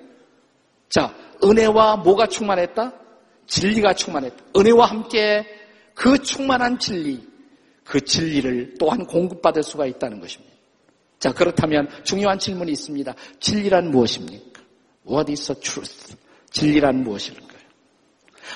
자, 0.89 1.15
은혜와 1.43 1.99
뭐가 1.99 2.27
충만했다? 2.27 2.93
진리가 3.47 3.95
충만했다. 3.95 4.45
은혜와 4.57 4.87
함께 4.87 5.47
그 5.95 6.23
충만한 6.23 6.79
진리, 6.79 7.27
그 7.85 8.01
진리를 8.01 8.75
또한 8.79 9.05
공급받을 9.07 9.63
수가 9.63 9.87
있다는 9.87 10.21
것입니다. 10.21 10.55
자, 11.19 11.33
그렇다면 11.33 11.89
중요한 12.05 12.39
질문이 12.39 12.73
있습니다. 12.73 13.15
진리란 13.41 13.91
무엇입니까? 13.91 14.63
What 15.09 15.31
is 15.31 15.47
the 15.47 15.61
truth? 15.61 16.17
진리란 16.51 17.03
무엇일까요? 17.03 17.61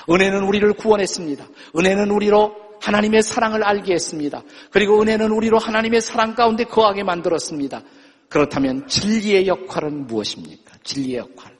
은혜는 0.09 0.43
우리를 0.43 0.73
구원했습니다. 0.73 1.47
은혜는 1.77 2.11
우리로 2.11 2.55
하나님의 2.81 3.23
사랑을 3.23 3.63
알게 3.63 3.93
했습니다. 3.93 4.43
그리고 4.71 5.01
은혜는 5.01 5.31
우리로 5.31 5.57
하나님의 5.57 6.01
사랑 6.01 6.35
가운데 6.35 6.63
거하게 6.63 7.03
만들었습니다. 7.03 7.83
그렇다면 8.29 8.87
진리의 8.87 9.47
역할은 9.47 10.07
무엇입니까? 10.07 10.77
진리의 10.83 11.17
역할. 11.17 11.55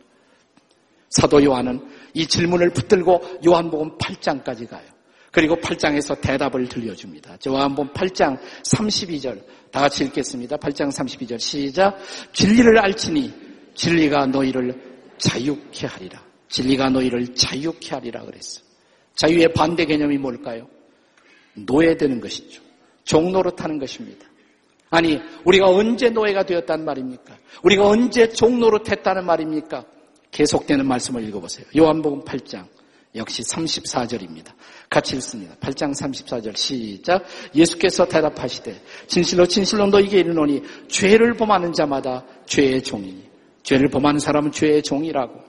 사도 1.10 1.44
요한은 1.44 1.80
이 2.14 2.28
질문을 2.28 2.72
붙들고 2.72 3.40
요한복음 3.46 3.98
8장까지 3.98 4.68
가요. 4.68 4.84
그리고 5.32 5.56
8장에서 5.58 6.20
대답을 6.22 6.68
들려줍니다. 6.68 7.38
요한복음 7.48 7.94
8장 7.94 8.40
32절 8.64 9.44
다 9.72 9.82
같이 9.82 10.06
읽겠습니다. 10.06 10.58
8장 10.58 10.90
32절 10.92 11.40
시작. 11.40 11.98
진리를 12.32 12.80
알지니 12.80 13.34
진리가 13.76 14.28
너희를 14.28 14.74
자유케 15.18 15.88
하리라. 15.88 16.24
진리가 16.48 16.90
너희를 16.90 17.36
자유케 17.36 17.96
하리라 17.96 18.24
그랬어. 18.24 18.62
자유의 19.16 19.54
반대 19.54 19.86
개념이 19.86 20.18
뭘까요? 20.18 20.68
노예되는 21.56 22.20
것이죠. 22.22 22.62
종노릇 23.04 23.62
하는 23.62 23.78
것입니다. 23.78 24.26
아니, 24.96 25.20
우리가 25.44 25.68
언제 25.68 26.10
노예가 26.10 26.44
되었단 26.44 26.86
말입니까? 26.86 27.38
우리가 27.64 27.86
언제 27.86 28.30
종노릇 28.30 28.90
했다는 28.90 29.26
말입니까? 29.26 29.84
계속되는 30.32 30.88
말씀을 30.88 31.28
읽어보세요. 31.28 31.66
요한복음 31.78 32.24
8장 32.24 32.66
역시 33.14 33.42
34절입니다. 33.44 34.54
같이 34.90 35.18
읽습니다. 35.18 35.54
8장 35.56 35.94
34절 35.94 36.56
시작. 36.56 37.26
예수께서 37.54 38.06
대답하시되 38.06 38.82
진실로 39.08 39.46
진실로 39.46 39.86
너에게 39.88 40.20
이르노니 40.20 40.64
죄를 40.88 41.34
범하는 41.34 41.74
자마다 41.74 42.24
죄의 42.46 42.82
종이니 42.82 43.30
죄를 43.64 43.90
범하는 43.90 44.20
사람은 44.20 44.54
죄의 44.54 44.82
종이라고. 44.82 45.42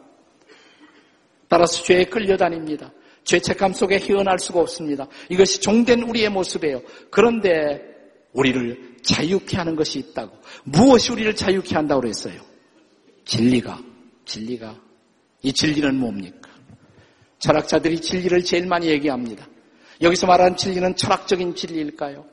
따라서 1.46 1.85
죄에 1.85 2.04
끌려다닙니다. 2.04 2.92
죄책감 3.22 3.74
속에 3.74 4.00
헤어날 4.00 4.40
수가 4.40 4.61
없습니다. 4.61 5.06
이것이 5.28 5.61
종된 5.61 6.02
우리의 6.02 6.30
모습이에요. 6.30 6.82
그런데 7.11 7.95
우리를 8.37 8.96
자유케 9.03 9.57
하는 9.57 9.75
것이 9.75 9.99
있다고. 9.99 10.38
무엇이 10.64 11.12
우리를 11.12 11.35
자유케 11.35 11.75
한다고 11.75 12.03
그랬어요? 12.03 12.40
진리가. 13.25 13.81
진리가. 14.25 14.77
이 15.42 15.53
진리는 15.53 15.99
뭡니까? 15.99 16.51
철학자들이 17.38 18.01
진리를 18.01 18.44
제일 18.44 18.66
많이 18.66 18.88
얘기합니다. 18.88 19.46
여기서 20.03 20.27
말하는 20.27 20.57
진리는 20.57 20.94
철학적인 20.96 21.55
진리일까요? 21.55 22.25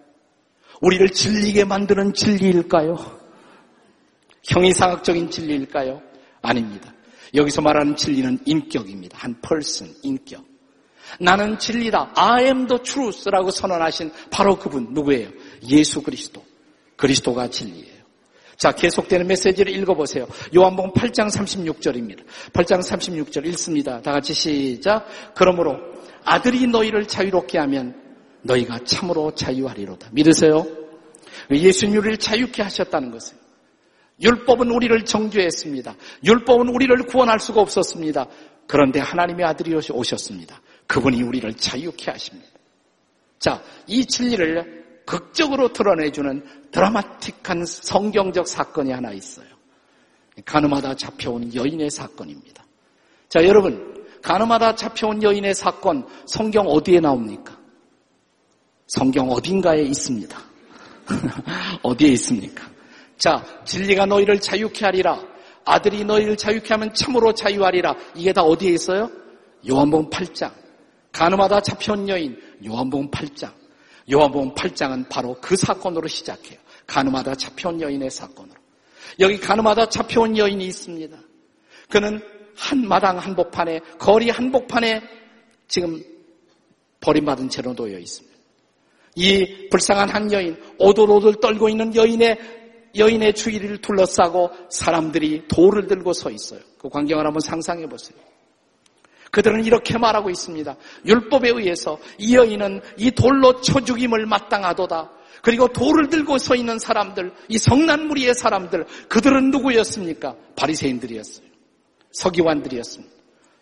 우리를 0.82 1.10
진리게 1.10 1.64
만드는 1.64 2.14
진리일까요? 2.14 2.98
형이상학적인 4.44 5.30
진리일까요? 5.30 6.02
아닙니다. 6.42 6.94
여기서 7.34 7.62
말하는 7.62 7.96
진리는 7.96 8.40
인격입니다. 8.46 9.18
한 9.18 9.40
person, 9.42 9.96
인격. 10.04 10.44
나는 11.20 11.58
진리다. 11.58 12.12
I 12.16 12.46
am 12.46 12.68
the 12.68 12.82
truth라고 12.82 13.52
선언하신 13.52 14.12
바로 14.30 14.58
그분 14.58 14.94
누구예요? 14.94 15.30
예수 15.70 16.02
그리스도. 16.02 16.44
그리스도가 16.96 17.50
진리예요. 17.50 18.04
자, 18.58 18.72
계속되는 18.72 19.28
메시지를 19.28 19.76
읽어보세요. 19.76 20.28
요한복음 20.56 20.94
8장 20.94 21.30
36절입니다. 21.30 22.24
8장 22.54 22.80
36절 22.82 23.46
읽습니다. 23.48 24.02
다 24.02 24.12
같이 24.12 24.34
시작. 24.34 25.06
그러므로 25.36 25.78
아들이 26.24 26.68
너희를 26.68 27.08
자유롭게 27.08 27.58
하면 27.60 28.02
너희가 28.44 28.80
참으로 28.86 29.34
자유하리로다. 29.34 30.10
믿으세요? 30.12 30.66
예수님 31.52 31.98
우리를 31.98 32.18
자유케 32.18 32.62
하셨다는 32.62 33.12
것을. 33.12 33.38
율법은 34.22 34.70
우리를 34.70 35.04
정죄했습니다. 35.06 35.96
율법은 36.24 36.70
우리를 36.70 36.96
구원할 37.08 37.40
수가 37.40 37.62
없었습니다. 37.62 38.28
그런데 38.68 39.00
하나님의 39.00 39.46
아들이 39.46 39.76
오셨습니다. 39.76 40.62
그분이 40.88 41.22
우리를 41.24 41.54
자유케 41.56 42.12
하십니다. 42.12 42.48
자, 43.40 43.62
이 43.88 44.06
진리를 44.06 44.83
극적으로 45.06 45.74
드러내주는 45.74 46.44
드라마틱한 46.72 47.66
성경적 47.66 48.48
사건이 48.48 48.92
하나 48.92 49.12
있어요. 49.12 49.48
가늠하다 50.46 50.96
잡혀온 50.96 51.54
여인의 51.54 51.90
사건입니다. 51.90 52.64
자, 53.30 53.46
여러분, 53.46 54.06
가늠하다 54.22 54.76
잡혀온 54.76 55.22
여인의 55.22 55.54
사건, 55.54 56.08
성경 56.26 56.68
어디에 56.68 57.00
나옵니까? 57.00 57.58
성경 58.88 59.30
어딘가에 59.30 59.82
있습니다. 59.82 60.38
어디에 61.84 62.10
있습니까? 62.14 62.70
자, 63.18 63.44
진리가 63.66 64.06
너희를 64.06 64.40
자유케 64.40 64.86
하리라. 64.86 65.22
아들이 65.66 66.04
너희를 66.04 66.36
자유케 66.36 66.74
하면 66.74 66.94
참으로 66.94 67.34
자유하리라. 67.34 67.96
이게 68.16 68.34
다 68.34 68.42
어디에 68.42 68.72
있어요? 68.72 69.10
요한복음 69.70 70.10
8장. 70.10 70.52
가늠하다 71.12 71.62
잡혀온 71.62 72.10
여인 72.10 72.38
요한복음 72.66 73.12
8장. 73.12 73.63
요한복음 74.12 74.54
8장은 74.54 75.10
바로 75.10 75.36
그 75.42 75.56
사건으로 75.56 76.08
시작해요. 76.08 76.60
가늠하다 76.88 77.36
잡혀온 77.36 77.82
여인의 77.82 78.12
사건으로. 78.12 78.56
여기 79.20 79.40
가늠하다 79.40 79.88
잡혀온 79.90 80.38
여인이 80.38 80.66
있습니다. 80.66 81.18
그는 81.90 82.22
한 82.56 82.88
마당 82.88 83.18
한복판에 83.18 83.80
거리 83.98 84.30
한복판에 84.30 85.02
지금 85.68 86.04
버림받은 87.00 87.50
채로 87.50 87.74
놓여 87.74 87.98
있습니다. 87.98 88.34
이 89.16 89.70
불쌍한 89.70 90.10
한 90.10 90.32
여인, 90.32 90.58
오돌오돌 90.80 91.40
떨고 91.40 91.70
있는 91.70 91.96
여인의 91.96 92.38
여인의 92.96 93.34
주위를 93.34 93.80
둘러싸고 93.80 94.52
사람들이 94.70 95.48
돌을 95.48 95.88
들고 95.88 96.14
서 96.14 96.30
있어요. 96.30 96.60
그 96.78 96.90
광경을 96.90 97.26
한번 97.26 97.40
상상해 97.40 97.88
보세요. 97.88 98.18
그들은 99.34 99.66
이렇게 99.66 99.98
말하고 99.98 100.30
있습니다. 100.30 100.76
율법에 101.08 101.50
의해서 101.50 101.98
이 102.20 102.36
여인은 102.36 102.82
이 102.98 103.10
돌로 103.10 103.62
쳐 103.62 103.82
죽임을 103.82 104.28
마땅하도다. 104.28 105.10
그리고 105.42 105.68
돌을 105.68 106.10
들고 106.10 106.38
서 106.38 106.54
있는 106.54 106.78
사람들, 106.78 107.34
이 107.50 107.58
성난 107.58 108.08
무리의 108.08 108.36
사람들, 108.36 108.86
그들은 109.10 109.50
누구였습니까? 109.50 110.36
바리새인들이었어요. 110.56 111.48
서기관들이었습니다. 112.12 113.12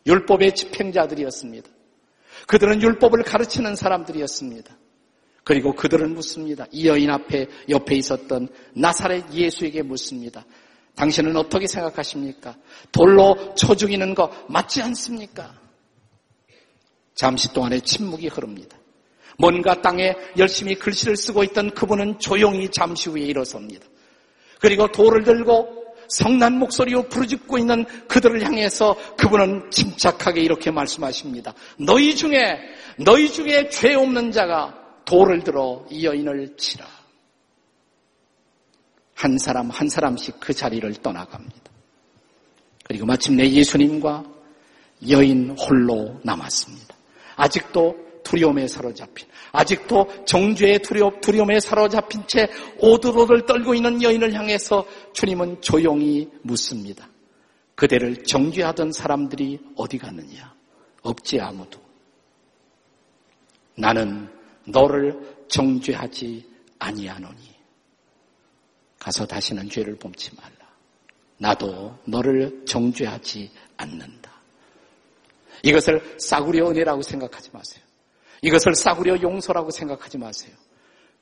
율법의 0.08 0.56
집행자들이었습니다. 0.56 1.70
그들은 2.48 2.82
율법을 2.82 3.24
가르치는 3.24 3.78
사람들이었습니다. 3.78 4.78
그리고 5.46 5.74
그들은 5.74 6.14
묻습니다. 6.14 6.66
이 6.72 6.86
여인 6.86 7.10
앞에 7.10 7.48
옆에 7.70 7.96
있었던 7.96 8.50
나사렛 8.74 9.34
예수에게 9.34 9.84
묻습니다. 9.84 10.44
당신은 10.96 11.38
어떻게 11.38 11.66
생각하십니까? 11.66 12.58
돌로 12.92 13.56
쳐 13.56 13.74
죽이는 13.74 14.14
거 14.14 14.30
맞지 14.50 14.82
않습니까? 14.82 15.61
잠시 17.16 17.52
동안의 17.54 17.82
침묵이 17.82 18.28
흐릅니다. 18.28 18.78
뭔가 19.38 19.82
땅에 19.82 20.16
열심히 20.38 20.76
글씨를 20.76 21.16
쓰고 21.16 21.44
있던 21.46 21.72
그분은 21.72 22.20
조용히 22.20 22.70
잠시 22.70 23.10
후에 23.10 23.22
일어섭니다. 23.22 23.86
그리고 24.60 24.88
돌을 24.92 25.24
들고 25.24 25.82
성난 26.10 26.60
목소리로 26.60 27.04
부르짖고 27.08 27.58
있는 27.58 27.86
그들을 28.08 28.44
향해서 28.44 28.96
그분은 29.18 29.72
침착하게 29.72 30.42
이렇게 30.42 30.70
말씀하십니다. 30.70 31.54
너희 31.78 32.16
중에 32.16 32.60
너희 32.98 33.32
중에 33.32 33.70
죄 33.70 33.96
없는 33.96 34.32
자가 34.32 34.78
돌을 35.06 35.44
들어 35.44 35.86
이 35.90 36.06
여인을 36.06 36.58
치라. 36.58 36.86
한 39.16 39.38
사람 39.38 39.70
한 39.70 39.88
사람씩 39.88 40.40
그 40.40 40.54
자리를 40.54 40.92
떠나갑니다. 40.96 41.72
그리고 42.84 43.06
마침내 43.06 43.50
예수님과 43.50 44.24
여인 45.10 45.56
홀로 45.58 46.20
남았습니다. 46.24 46.91
아직도 47.42 48.22
두려움에 48.24 48.68
사로잡힌, 48.68 49.28
아직도 49.52 50.26
정죄의 50.26 50.80
두려움, 50.80 51.20
두려움에 51.22 51.60
사로잡힌 51.60 52.28
채 52.28 52.48
오들오들 52.78 53.48
떨고 53.48 53.74
있는 53.74 54.02
여인을 54.02 54.34
향해서 54.34 54.86
주님은 55.14 55.62
조용히 55.62 56.30
묻습니다. 56.44 57.10
그대를 57.74 58.24
정죄하던 58.24 58.92
사람들이 58.92 59.60
어디 59.76 59.98
갔느냐? 59.98 60.54
없지 61.02 61.40
아무도. 61.40 61.80
나는 63.76 64.30
너를 64.68 65.20
정죄하지 65.48 66.48
아니하노니. 66.78 67.56
가서 69.00 69.26
다시는 69.26 69.68
죄를 69.68 69.96
범치 69.96 70.30
말라. 70.36 70.70
나도 71.40 71.98
너를 72.06 72.64
정죄하지 72.68 73.50
않는다. 73.78 74.21
이것을 75.64 76.02
싸구려 76.18 76.70
은혜라고 76.70 77.02
생각하지 77.02 77.50
마세요. 77.54 77.84
이것을 78.42 78.76
싸구려 78.76 79.22
용서라고 79.22 79.72
생각하지 79.72 80.18
마세요. 80.18 80.54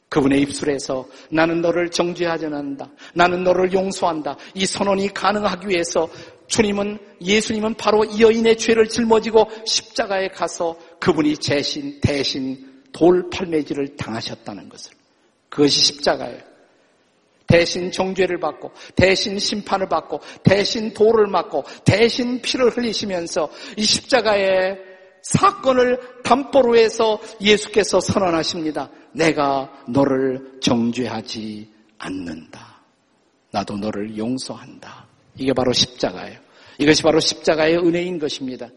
그분의 0.09 0.41
입술에서 0.41 1.07
나는 1.29 1.61
너를 1.61 1.91
정죄하지 1.91 2.47
않는다. 2.47 2.89
나는 3.13 3.43
너를 3.43 3.71
용서한다. 3.71 4.37
이 4.55 4.65
선언이 4.65 5.13
가능하기 5.13 5.67
위해서 5.67 6.09
주님은 6.47 6.97
예수님은 7.21 7.75
바로 7.75 8.03
이 8.03 8.21
여인의 8.21 8.57
죄를 8.57 8.89
짊어지고 8.89 9.47
십자가에 9.65 10.29
가서 10.29 10.75
그분이 10.99 11.35
대신 11.35 11.99
대신 12.01 12.83
돌 12.91 13.29
팔매질을 13.29 13.95
당하셨다는 13.97 14.67
것을 14.67 14.93
그것이 15.47 15.79
십자가예요. 15.79 16.39
대신 17.49 17.91
정죄를 17.91 18.39
받고 18.39 18.71
대신 18.95 19.39
심판을 19.39 19.89
받고 19.89 20.21
대신 20.43 20.93
돌을 20.93 21.27
맞고 21.27 21.65
대신 21.83 22.41
피를 22.41 22.69
흘리시면서 22.69 23.49
이 23.75 23.83
십자가의 23.83 24.77
사건을 25.23 25.99
담보로 26.23 26.77
해서 26.77 27.19
예수께서 27.41 27.99
선언하십니다. 27.99 28.89
내가 29.11 29.69
너를 29.87 30.59
정죄하지 30.61 31.67
않는다. 31.97 32.81
나도 33.51 33.77
너를 33.77 34.15
용서한다. 34.17 35.07
이게 35.35 35.51
바로 35.53 35.73
십자가예요. 35.73 36.39
이것이 36.77 37.03
바로 37.03 37.19
십자가의 37.19 37.77
은혜인 37.77 38.19
것입니다. 38.19 38.69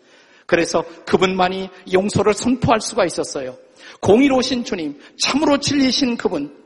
그래서 0.47 0.83
그분만이 1.05 1.69
용서를 1.93 2.35
선포할 2.35 2.81
수가 2.81 3.05
있었어요. 3.05 3.57
공의로우신 4.01 4.65
주님, 4.65 4.99
참으로 5.19 5.59
진리신 5.59 6.17
그분, 6.17 6.62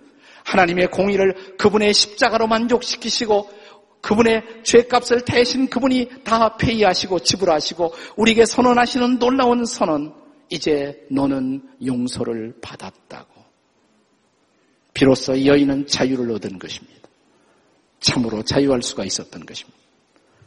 하나님의 0.46 0.88
공의를 0.88 1.56
그분의 1.58 1.92
십자가로 1.92 2.46
만족시키시고 2.46 3.50
그분의 4.00 4.42
죄값을 4.62 5.24
대신 5.24 5.68
그분이 5.68 6.22
다 6.22 6.56
페이하시고 6.56 7.18
지불하시고 7.20 7.92
우리에게 8.16 8.46
선언하시는 8.46 9.18
놀라운 9.18 9.64
선언. 9.64 10.14
이제 10.48 11.04
너는 11.10 11.60
용서를 11.84 12.54
받았다고. 12.62 13.44
비로소 14.94 15.44
여인은 15.44 15.88
자유를 15.88 16.30
얻은 16.30 16.60
것입니다. 16.60 17.08
참으로 17.98 18.44
자유할 18.44 18.80
수가 18.80 19.04
있었던 19.04 19.44
것입니다. 19.44 19.76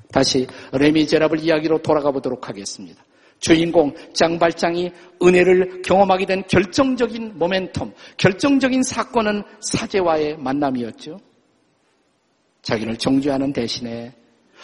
다시 0.10 0.48
레미제라블 0.72 1.42
이야기로 1.42 1.82
돌아가 1.82 2.12
보도록 2.12 2.48
하겠습니다. 2.48 3.04
주인공 3.40 3.94
짱발장이 4.14 4.92
은혜를 5.24 5.82
경험하게 5.82 6.26
된 6.26 6.44
결정적인 6.48 7.40
모멘텀, 7.40 7.94
결정적인 8.18 8.84
사건은 8.84 9.44
사제와의 9.62 10.38
만남이었죠. 10.38 11.20
자기를 12.62 12.98
정죄하는 12.98 13.54
대신에 13.54 14.14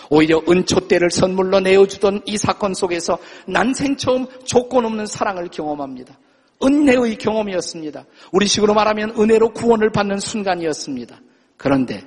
오히려 0.10 0.42
은초대를 0.48 1.10
선물로 1.10 1.62
내어주던 1.62 2.24
이 2.26 2.38
사건 2.38 2.74
속에서 2.74 3.18
난생 3.48 3.96
처음 3.96 4.28
조건 4.46 4.86
없는 4.86 5.06
사랑을 5.06 5.48
경험합니다. 5.48 6.20
은혜의 6.64 7.18
경험이었습니다. 7.18 8.06
우리 8.32 8.48
식으로 8.48 8.74
말하면 8.74 9.12
은혜로 9.18 9.54
구원을 9.54 9.92
받는 9.92 10.20
순간이었습니다. 10.20 11.20
그런데, 11.58 12.04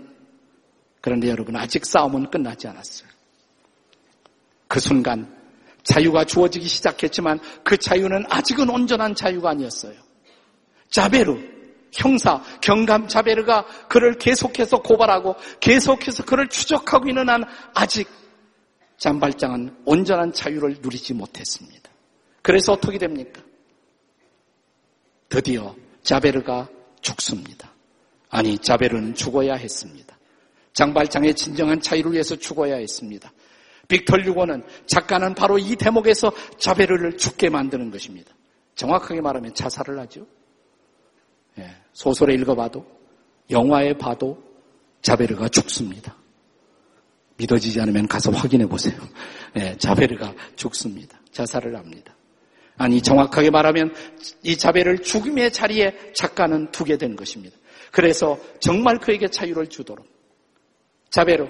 그런데 1.01 1.29
여러분, 1.29 1.57
아직 1.57 1.85
싸움은 1.85 2.31
끝나지 2.31 2.69
않았어요. 2.69 3.09
그 4.67 4.81
순간, 4.81 5.38
자유가 5.89 6.25
주어지기 6.25 6.69
시작했지만 6.69 7.41
그 7.65 7.79
자유는 7.79 8.27
아직은 8.29 8.69
온전한 8.69 9.15
자유가 9.15 9.51
아니었어요. 9.51 9.95
자베르, 10.91 11.39
형사 11.93 12.43
경감 12.61 13.09
자베르가 13.09 13.65
그를 13.89 14.19
계속해서 14.19 14.83
고발하고 14.83 15.37
계속해서 15.61 16.25
그를 16.25 16.49
추적하고 16.49 17.09
있는 17.09 17.29
한 17.31 17.45
아직 17.75 18.07
잠발장은 18.99 19.77
온전한 19.87 20.33
자유를 20.33 20.77
누리지 20.83 21.15
못했습니다. 21.15 21.91
그래서 22.43 22.73
어떻게 22.75 22.99
됩니까? 22.99 23.41
드디어 25.31 25.75
자베르가 26.03 26.69
죽습니다. 27.01 27.73
아니 28.29 28.59
자베르는 28.59 29.15
죽어야 29.15 29.55
했습니다. 29.55 30.19
장발장의 30.75 31.35
진정한 31.35 31.81
자유를 31.81 32.13
위해서 32.13 32.37
죽어야 32.37 32.77
했습니다. 32.77 33.33
빅털 33.89 34.27
유고는 34.27 34.63
작가는 34.87 35.35
바로 35.35 35.59
이 35.59 35.75
대목에서 35.77 36.31
자베르를 36.59 37.17
죽게 37.17 37.49
만드는 37.49 37.91
것입니다. 37.91 38.31
정확하게 38.75 39.21
말하면 39.21 39.55
자살을 39.55 39.99
하죠. 40.01 40.27
예, 41.59 41.75
소설에 41.93 42.35
읽어봐도 42.35 42.87
영화에 43.51 43.95
봐도 43.95 44.43
자베르가 45.03 45.49
죽습니다. 45.49 46.15
믿어지지 47.39 47.81
않으면 47.81 48.07
가서 48.07 48.31
확인해 48.31 48.67
보세요. 48.67 48.97
예, 49.57 49.77
자베르가 49.77 50.35
죽습니다. 50.57 51.19
자살을 51.33 51.77
합니다. 51.77 52.15
아니 52.77 53.01
정확하게 53.03 53.51
말하면 53.51 53.95
이 54.43 54.57
자베를 54.57 55.03
죽음의 55.03 55.53
자리에 55.53 56.13
작가는 56.15 56.71
두게 56.71 56.97
된 56.99 57.17
것입니다. 57.17 57.57
그래서 57.91 58.39
정말 58.61 58.99
그에게 58.99 59.29
자유를 59.29 59.69
주도록 59.69 60.07
자베르 61.11 61.49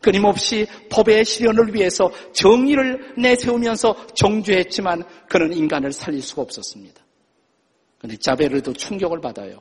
끊임없이 0.00 0.66
법의 0.90 1.24
실현을 1.24 1.74
위해서 1.74 2.10
정의를 2.32 3.14
내세우면서 3.18 4.06
정죄했지만 4.14 5.04
그는 5.28 5.52
인간을 5.52 5.92
살릴 5.92 6.22
수가 6.22 6.42
없었습니다. 6.42 7.04
그런데 7.98 8.16
자베르도 8.16 8.72
충격을 8.72 9.20
받아요. 9.20 9.60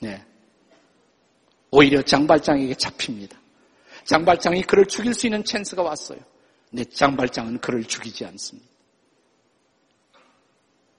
네. 0.00 0.24
오히려 1.70 2.02
장발장에게 2.02 2.74
잡힙니다. 2.74 3.38
장발장이 4.04 4.62
그를 4.62 4.86
죽일 4.86 5.14
수 5.14 5.26
있는 5.26 5.44
찬스가 5.44 5.82
왔어요. 5.82 6.18
근데 6.68 6.84
장발장은 6.84 7.60
그를 7.60 7.84
죽이지 7.84 8.24
않습니다. 8.24 8.68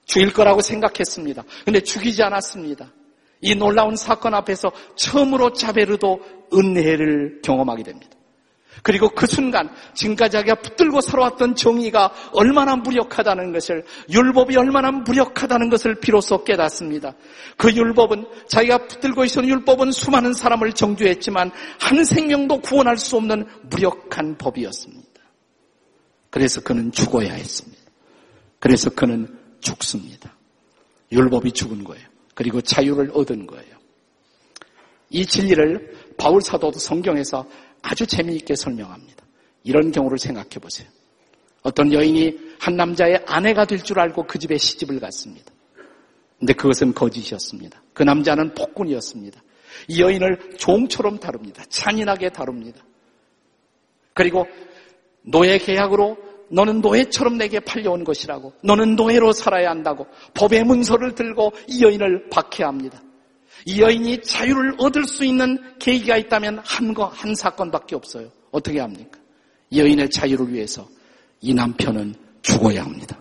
죽일 0.06 0.32
거라고 0.32 0.60
생각했습니다. 0.60 1.42
근데 1.64 1.80
죽이지 1.80 2.22
않았습니다. 2.22 2.92
이 3.40 3.54
놀라운 3.54 3.96
사건 3.96 4.34
앞에서 4.34 4.72
처음으로 4.96 5.52
자베르도 5.52 6.20
은혜를 6.54 7.40
경험하게 7.42 7.82
됩니다. 7.82 8.16
그리고 8.82 9.08
그 9.10 9.26
순간 9.26 9.70
지금까지 9.94 10.32
자기가 10.32 10.56
붙들고 10.56 11.00
살아왔던 11.00 11.54
정의가 11.54 12.12
얼마나 12.32 12.74
무력하다는 12.76 13.52
것을 13.52 13.84
율법이 14.10 14.56
얼마나 14.56 14.90
무력하다는 14.90 15.70
것을 15.70 16.00
비로소 16.00 16.42
깨닫습니다. 16.42 17.14
그 17.56 17.72
율법은 17.72 18.26
자기가 18.48 18.86
붙들고 18.86 19.24
있었던 19.24 19.48
율법은 19.48 19.92
수많은 19.92 20.32
사람을 20.32 20.72
정죄했지만 20.72 21.52
한 21.78 22.04
생명도 22.04 22.60
구원할 22.60 22.96
수 22.96 23.16
없는 23.16 23.46
무력한 23.70 24.36
법이었습니다. 24.38 25.12
그래서 26.30 26.60
그는 26.62 26.90
죽어야 26.90 27.34
했습니다. 27.34 27.82
그래서 28.58 28.90
그는 28.90 29.28
죽습니다. 29.60 30.34
율법이 31.12 31.52
죽은 31.52 31.84
거예요. 31.84 32.06
그리고 32.34 32.60
자유를 32.60 33.10
얻은 33.14 33.46
거예요. 33.46 33.76
이 35.10 35.26
진리를 35.26 36.14
바울 36.16 36.40
사도도 36.40 36.78
성경에서 36.78 37.46
아주 37.82 38.06
재미있게 38.06 38.54
설명합니다. 38.54 39.24
이런 39.64 39.92
경우를 39.92 40.18
생각해 40.18 40.50
보세요. 40.60 40.88
어떤 41.62 41.92
여인이 41.92 42.38
한 42.58 42.76
남자의 42.76 43.22
아내가 43.26 43.64
될 43.64 43.78
줄 43.82 44.00
알고 44.00 44.26
그 44.26 44.38
집에 44.38 44.56
시집을 44.58 44.98
갔습니다. 45.00 45.52
근데 46.38 46.52
그것은 46.54 46.94
거짓이었습니다. 46.94 47.82
그 47.92 48.02
남자는 48.02 48.54
폭군이었습니다. 48.54 49.40
이 49.88 50.00
여인을 50.02 50.56
종처럼 50.58 51.18
다룹니다. 51.18 51.64
잔인하게 51.68 52.30
다룹니다. 52.30 52.84
그리고 54.12 54.46
노예 55.22 55.58
계약으로 55.58 56.16
너는 56.50 56.80
노예처럼 56.80 57.38
내게 57.38 57.60
팔려온 57.60 58.04
것이라고 58.04 58.52
너는 58.62 58.96
노예로 58.96 59.32
살아야 59.32 59.70
한다고 59.70 60.06
법의 60.34 60.64
문서를 60.64 61.14
들고 61.14 61.52
이 61.68 61.82
여인을 61.82 62.28
박해합니다. 62.28 63.00
이 63.64 63.80
여인이 63.80 64.22
자유를 64.22 64.74
얻을 64.78 65.04
수 65.04 65.24
있는 65.24 65.58
계기가 65.78 66.16
있다면 66.16 66.60
한, 66.64 66.94
거, 66.94 67.06
한 67.06 67.34
사건밖에 67.34 67.94
없어요. 67.94 68.30
어떻게 68.50 68.80
합니까? 68.80 69.18
이 69.70 69.80
여인의 69.80 70.10
자유를 70.10 70.52
위해서 70.52 70.88
이 71.40 71.54
남편은 71.54 72.14
죽어야 72.42 72.84
합니다. 72.84 73.18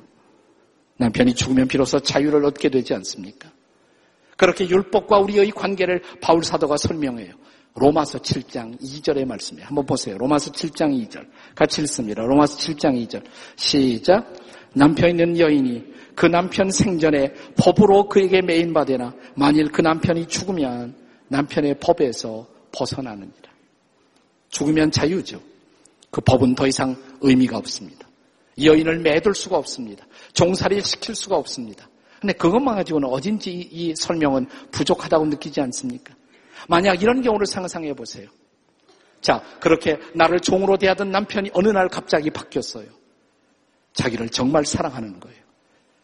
남편이 0.97 1.33
죽으면 1.33 1.67
비로소 1.67 1.99
자유를 1.99 2.45
얻게 2.45 2.69
되지 2.69 2.93
않습니까? 2.95 3.51
그렇게 4.37 4.67
율법과 4.67 5.19
우리의 5.19 5.51
관계를 5.51 6.01
바울 6.19 6.43
사도가 6.43 6.77
설명해요. 6.77 7.33
로마서 7.75 8.19
7장 8.19 8.79
2절의 8.81 9.25
말씀이에요. 9.25 9.67
한번 9.67 9.85
보세요. 9.85 10.17
로마서 10.17 10.51
7장 10.51 11.07
2절. 11.07 11.27
같이 11.55 11.81
읽습니다. 11.83 12.23
로마서 12.23 12.57
7장 12.57 13.07
2절. 13.07 13.23
시작. 13.55 14.33
남편 14.73 15.11
있는 15.11 15.37
여인이 15.37 15.83
그 16.15 16.25
남편 16.25 16.71
생전에 16.71 17.33
법으로 17.57 18.09
그에게 18.09 18.41
매인받으나 18.41 19.13
만일 19.35 19.71
그 19.71 19.81
남편이 19.81 20.27
죽으면 20.27 20.95
남편의 21.27 21.79
법에서 21.79 22.47
벗어나느니라. 22.71 23.51
죽으면 24.49 24.91
자유죠. 24.91 25.41
그 26.09 26.21
법은 26.21 26.55
더 26.55 26.67
이상 26.67 26.95
의미가 27.21 27.57
없습니다. 27.57 28.07
여인을 28.61 28.99
매둘 28.99 29.33
수가 29.33 29.57
없습니다. 29.57 30.05
종살이를 30.33 30.83
시킬 30.83 31.15
수가 31.15 31.37
없습니다. 31.37 31.89
근데 32.19 32.33
그것만 32.33 32.75
가지고는 32.75 33.09
어딘지 33.09 33.51
이 33.51 33.95
설명은 33.95 34.45
부족하다고 34.71 35.25
느끼지 35.27 35.61
않습니까? 35.61 36.13
만약 36.67 37.01
이런 37.01 37.21
경우를 37.21 37.47
상상해 37.47 37.93
보세요. 37.93 38.29
자, 39.21 39.41
그렇게 39.59 39.99
나를 40.13 40.39
종으로 40.39 40.77
대하던 40.77 41.11
남편이 41.11 41.51
어느 41.53 41.69
날 41.69 41.87
갑자기 41.87 42.29
바뀌었어요. 42.29 42.85
자기를 43.93 44.29
정말 44.29 44.65
사랑하는 44.65 45.19
거예요. 45.19 45.40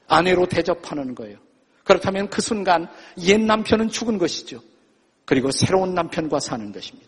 아내로 0.07 0.47
대접하는 0.47 1.15
거예요. 1.15 1.37
그렇다면 1.83 2.29
그 2.29 2.41
순간 2.41 2.87
옛 3.19 3.39
남편은 3.39 3.89
죽은 3.89 4.17
것이죠. 4.17 4.61
그리고 5.25 5.51
새로운 5.51 5.93
남편과 5.93 6.39
사는 6.39 6.71
것입니다. 6.71 7.07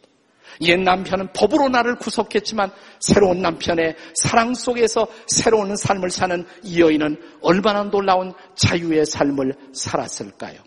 옛 0.61 0.77
남편은 0.77 1.31
법으로 1.33 1.69
나를 1.69 1.95
구속했지만 1.95 2.71
새로운 2.99 3.41
남편의 3.41 3.95
사랑 4.15 4.53
속에서 4.53 5.07
새로운 5.27 5.75
삶을 5.75 6.09
사는 6.09 6.45
이 6.63 6.81
여인은 6.81 7.21
얼마나 7.41 7.83
놀라운 7.83 8.33
자유의 8.55 9.05
삶을 9.05 9.53
살았을까요? 9.73 10.59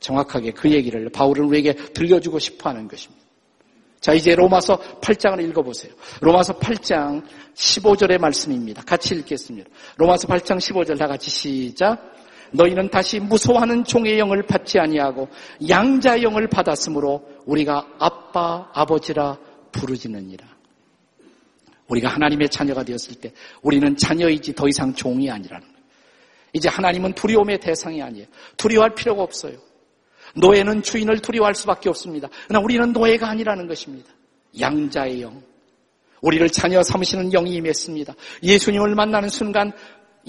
정확하게 0.00 0.52
그 0.52 0.70
얘기를 0.70 1.08
바울은 1.10 1.44
우리에게 1.44 1.74
들려주고 1.74 2.38
싶어 2.40 2.70
하는 2.70 2.88
것입니다. 2.88 3.21
자, 4.02 4.12
이제 4.12 4.34
로마서 4.34 4.76
8장을 5.00 5.40
읽어보세요. 5.48 5.92
로마서 6.20 6.58
8장 6.58 7.22
15절의 7.54 8.18
말씀입니다. 8.18 8.82
같이 8.82 9.14
읽겠습니다. 9.14 9.70
로마서 9.96 10.26
8장 10.26 10.58
15절 10.58 10.98
다 10.98 11.06
같이 11.06 11.30
시작. 11.30 12.12
너희는 12.50 12.90
다시 12.90 13.20
무서워하는 13.20 13.84
종의 13.84 14.18
영을 14.18 14.42
받지 14.42 14.80
아니하고 14.80 15.28
양자의 15.68 16.24
영을 16.24 16.48
받았으므로 16.48 17.22
우리가 17.46 17.86
아빠, 18.00 18.68
아버지라 18.74 19.38
부르지느니라. 19.70 20.48
우리가 21.86 22.08
하나님의 22.08 22.48
자녀가 22.48 22.82
되었을 22.82 23.20
때 23.20 23.32
우리는 23.62 23.96
자녀이지 23.96 24.54
더 24.54 24.66
이상 24.66 24.92
종이 24.94 25.30
아니라는 25.30 25.64
거예요. 25.64 25.82
이제 26.52 26.68
하나님은 26.68 27.12
두려움의 27.12 27.60
대상이 27.60 28.02
아니에요. 28.02 28.26
두려워할 28.56 28.96
필요가 28.96 29.22
없어요. 29.22 29.58
노예는 30.36 30.82
주인을 30.82 31.20
두려워할 31.20 31.54
수밖에 31.54 31.88
없습니다. 31.88 32.28
그러나 32.46 32.64
우리는 32.64 32.92
노예가 32.92 33.28
아니라는 33.28 33.66
것입니다. 33.66 34.10
양자의 34.58 35.22
영. 35.22 35.42
우리를 36.20 36.48
자녀 36.50 36.82
삼으시는 36.82 37.30
영이 37.30 37.54
임했습니다. 37.54 38.14
예수님을 38.42 38.94
만나는 38.94 39.28
순간 39.28 39.72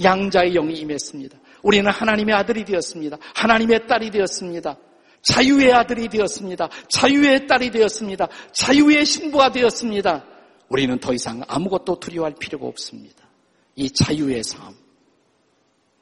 양자의 0.01 0.53
영이 0.53 0.73
임했습니다. 0.73 1.37
우리는 1.61 1.89
하나님의 1.89 2.35
아들이 2.35 2.65
되었습니다. 2.65 3.17
하나님의 3.35 3.87
딸이 3.87 4.11
되었습니다. 4.11 4.77
자유의 5.21 5.71
아들이 5.71 6.09
되었습니다. 6.09 6.69
자유의 6.89 7.47
딸이 7.47 7.71
되었습니다. 7.71 8.27
자유의 8.51 9.05
신부가 9.05 9.51
되었습니다. 9.51 10.25
우리는 10.67 10.99
더 10.99 11.13
이상 11.13 11.41
아무것도 11.47 11.99
두려워할 11.99 12.35
필요가 12.37 12.67
없습니다. 12.67 13.23
이 13.75 13.89
자유의 13.89 14.43
삶, 14.43 14.73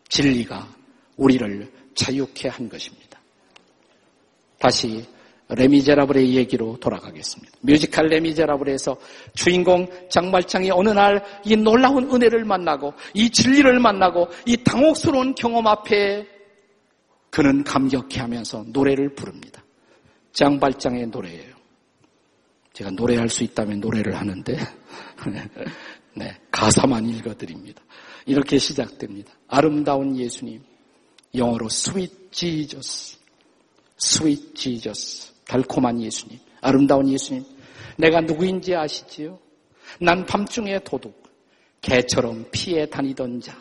진리가 0.10 0.68
우리를 1.18 1.72
자유케 1.94 2.50
한 2.50 2.68
것입니다. 2.68 3.11
다시 4.62 5.04
레미제라블의 5.50 6.36
얘기로 6.36 6.78
돌아가겠습니다. 6.80 7.52
뮤지컬 7.62 8.08
레미제라블에서 8.08 8.96
주인공 9.34 9.88
장말창이 10.10 10.72
어느 10.72 10.90
날 10.90 11.22
이 11.46 11.56
놀라운 11.56 12.10
은혜를 12.12 12.46
만나고 12.46 12.94
이 13.14 13.30
진리를 13.30 13.80
만나고 13.80 14.28
이 14.46 14.58
당혹스러운 14.64 15.36
경험 15.36 15.68
앞에 15.68 16.28
그는 17.30 17.64
감격해 17.64 18.20
하면서 18.20 18.64
노래를 18.68 19.16
부릅니다. 19.16 19.64
장발장의 20.34 21.08
노래예요. 21.08 21.56
제가 22.74 22.92
노래할 22.92 23.30
수 23.30 23.44
있다면 23.44 23.80
노래를 23.80 24.16
하는데 24.16 24.58
네, 26.16 26.38
가사만 26.52 27.06
읽어드립니다. 27.10 27.82
이렇게 28.26 28.58
시작됩니다. 28.58 29.34
아름다운 29.48 30.16
예수님, 30.16 30.62
영어로 31.36 31.68
sweet 31.70 32.30
Jesus. 32.32 33.16
스 33.16 33.21
윗 34.24 34.56
지저스, 34.56 35.34
달콤한 35.46 36.02
예수님, 36.02 36.40
아름다운 36.62 37.08
예수님, 37.08 37.44
내가 37.98 38.22
누구인지 38.22 38.76
아시지요? 38.76 39.40
난 40.00 40.26
밤중에 40.26 40.80
도둑, 40.80 41.22
개처럼 41.82 42.46
피해 42.52 42.86
다니던 42.88 43.42
자, 43.42 43.56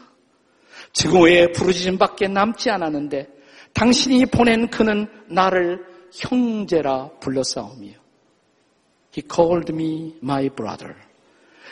증오의 0.93 1.53
부르짖음밖에 1.53 2.29
남지 2.29 2.71
않았는데 2.71 3.29
당신이 3.73 4.27
보낸 4.27 4.69
그는 4.69 5.07
나를 5.29 5.85
형제라 6.13 7.11
불렀사오며 7.21 7.89
He 9.17 9.25
called 9.29 9.73
me 9.73 10.17
my 10.23 10.49
brother. 10.51 10.95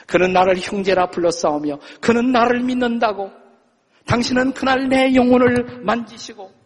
그는 0.06 0.32
나를 0.32 0.58
형제라 0.58 1.10
불렀사오며 1.10 1.78
그는 2.00 2.32
나를 2.32 2.62
믿는다고 2.62 3.30
당신은 4.06 4.52
그날 4.52 4.88
내 4.88 5.14
영혼을 5.14 5.80
만지시고 5.82 6.57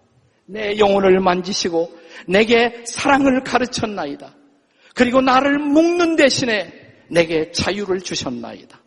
내 0.46 0.78
영혼을 0.78 1.20
만지시고 1.20 1.98
내게 2.26 2.82
사랑을 2.86 3.42
가르쳤나이다. 3.42 4.34
그리고 4.94 5.20
나를 5.20 5.58
묶는 5.58 6.16
대신에 6.16 6.72
내게 7.08 7.50
자유를 7.52 8.00
주셨나이다. 8.00 8.80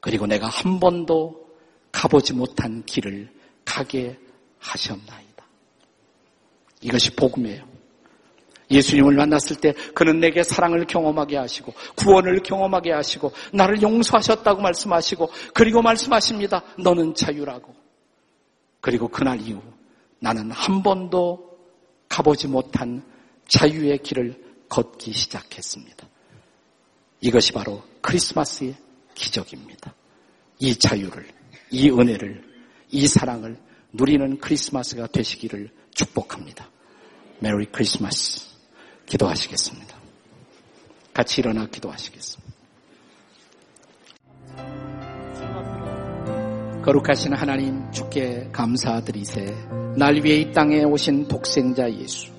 그리고 0.00 0.26
내가 0.26 0.46
한 0.46 0.78
번도 0.80 1.48
가보지 1.92 2.32
못한 2.32 2.84
길을 2.84 3.30
가게 3.64 4.18
하셨나이다. 4.58 5.46
이것이 6.80 7.14
복음이에요. 7.14 7.66
예수님을 8.70 9.14
만났을 9.14 9.56
때 9.56 9.72
그는 9.94 10.20
내게 10.20 10.42
사랑을 10.42 10.86
경험하게 10.86 11.38
하시고 11.38 11.72
구원을 11.96 12.42
경험하게 12.42 12.92
하시고 12.92 13.32
나를 13.52 13.80
용서하셨다고 13.80 14.60
말씀하시고 14.60 15.30
그리고 15.54 15.80
말씀하십니다. 15.80 16.62
너는 16.78 17.14
자유라고. 17.14 17.74
그리고 18.80 19.08
그날 19.08 19.40
이후 19.40 19.60
나는 20.20 20.50
한 20.50 20.82
번도 20.82 21.58
가보지 22.08 22.48
못한 22.48 23.04
자유의 23.48 23.98
길을 24.02 24.64
걷기 24.68 25.12
시작했습니다. 25.12 26.08
이것이 27.20 27.52
바로 27.52 27.82
크리스마스의 28.00 28.76
기적입니다. 29.14 29.94
이 30.58 30.74
자유를, 30.74 31.28
이 31.70 31.90
은혜를, 31.90 32.44
이 32.90 33.06
사랑을 33.06 33.58
누리는 33.92 34.38
크리스마스가 34.38 35.06
되시기를 35.08 35.70
축복합니다. 35.94 36.70
메리 37.40 37.66
크리스마스. 37.66 38.48
기도하시겠습니다. 39.06 39.98
같이 41.14 41.40
일어나 41.40 41.66
기도하시겠습니다. 41.66 42.47
거룩하신 46.88 47.34
하나님 47.34 47.90
주께 47.90 48.48
감사드리세. 48.50 49.44
날 49.98 50.14
위해 50.24 50.36
이 50.36 50.52
땅에 50.52 50.84
오신 50.84 51.28
독생자 51.28 51.92
예수. 51.92 52.32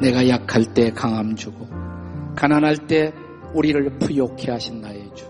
내가 0.00 0.28
약할 0.28 0.72
때 0.72 0.92
강함 0.92 1.34
주고 1.34 1.66
가난할 2.36 2.86
때 2.86 3.12
우리를 3.52 3.98
부욕해 3.98 4.52
하신 4.52 4.80
나의 4.80 5.10
주. 5.16 5.28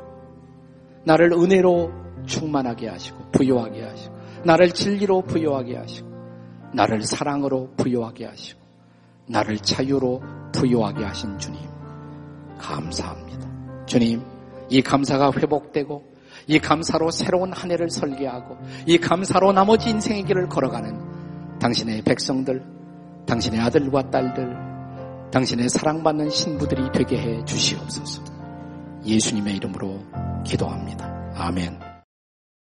나를 1.05 1.33
은혜로 1.33 1.91
충만하게 2.27 2.89
하시고 2.89 3.31
부요하게 3.33 3.85
하시고 3.85 4.15
나를 4.45 4.73
진리로 4.73 5.23
부요하게 5.23 5.77
하시고 5.77 6.11
나를 6.75 7.01
사랑으로 7.01 7.71
부요하게 7.79 8.27
하시고 8.27 8.61
나를 9.29 9.57
자유로 9.61 10.21
부요하게 10.53 11.05
하신 11.05 11.39
주님 11.39 11.59
감사합니다. 12.59 13.87
주님 13.87 14.23
이 14.69 14.83
감사가 14.83 15.33
회복되고 15.33 16.10
이 16.51 16.59
감사로 16.59 17.13
새로운 17.13 17.53
한 17.53 17.71
해를 17.71 17.89
설계하고 17.89 18.59
이 18.85 18.99
감사로 18.99 19.53
나머지 19.53 19.89
인생의 19.89 20.25
길을 20.25 20.49
걸어가는 20.49 21.59
당신의 21.61 22.03
백성들, 22.03 22.61
당신의 23.25 23.61
아들과 23.61 24.11
딸들, 24.11 24.57
당신의 25.31 25.69
사랑받는 25.69 26.29
신부들이 26.29 26.91
되게 26.93 27.19
해 27.19 27.45
주시옵소서. 27.45 28.25
예수님의 29.05 29.57
이름으로 29.57 30.01
기도합니다. 30.45 31.33
아멘. 31.37 31.90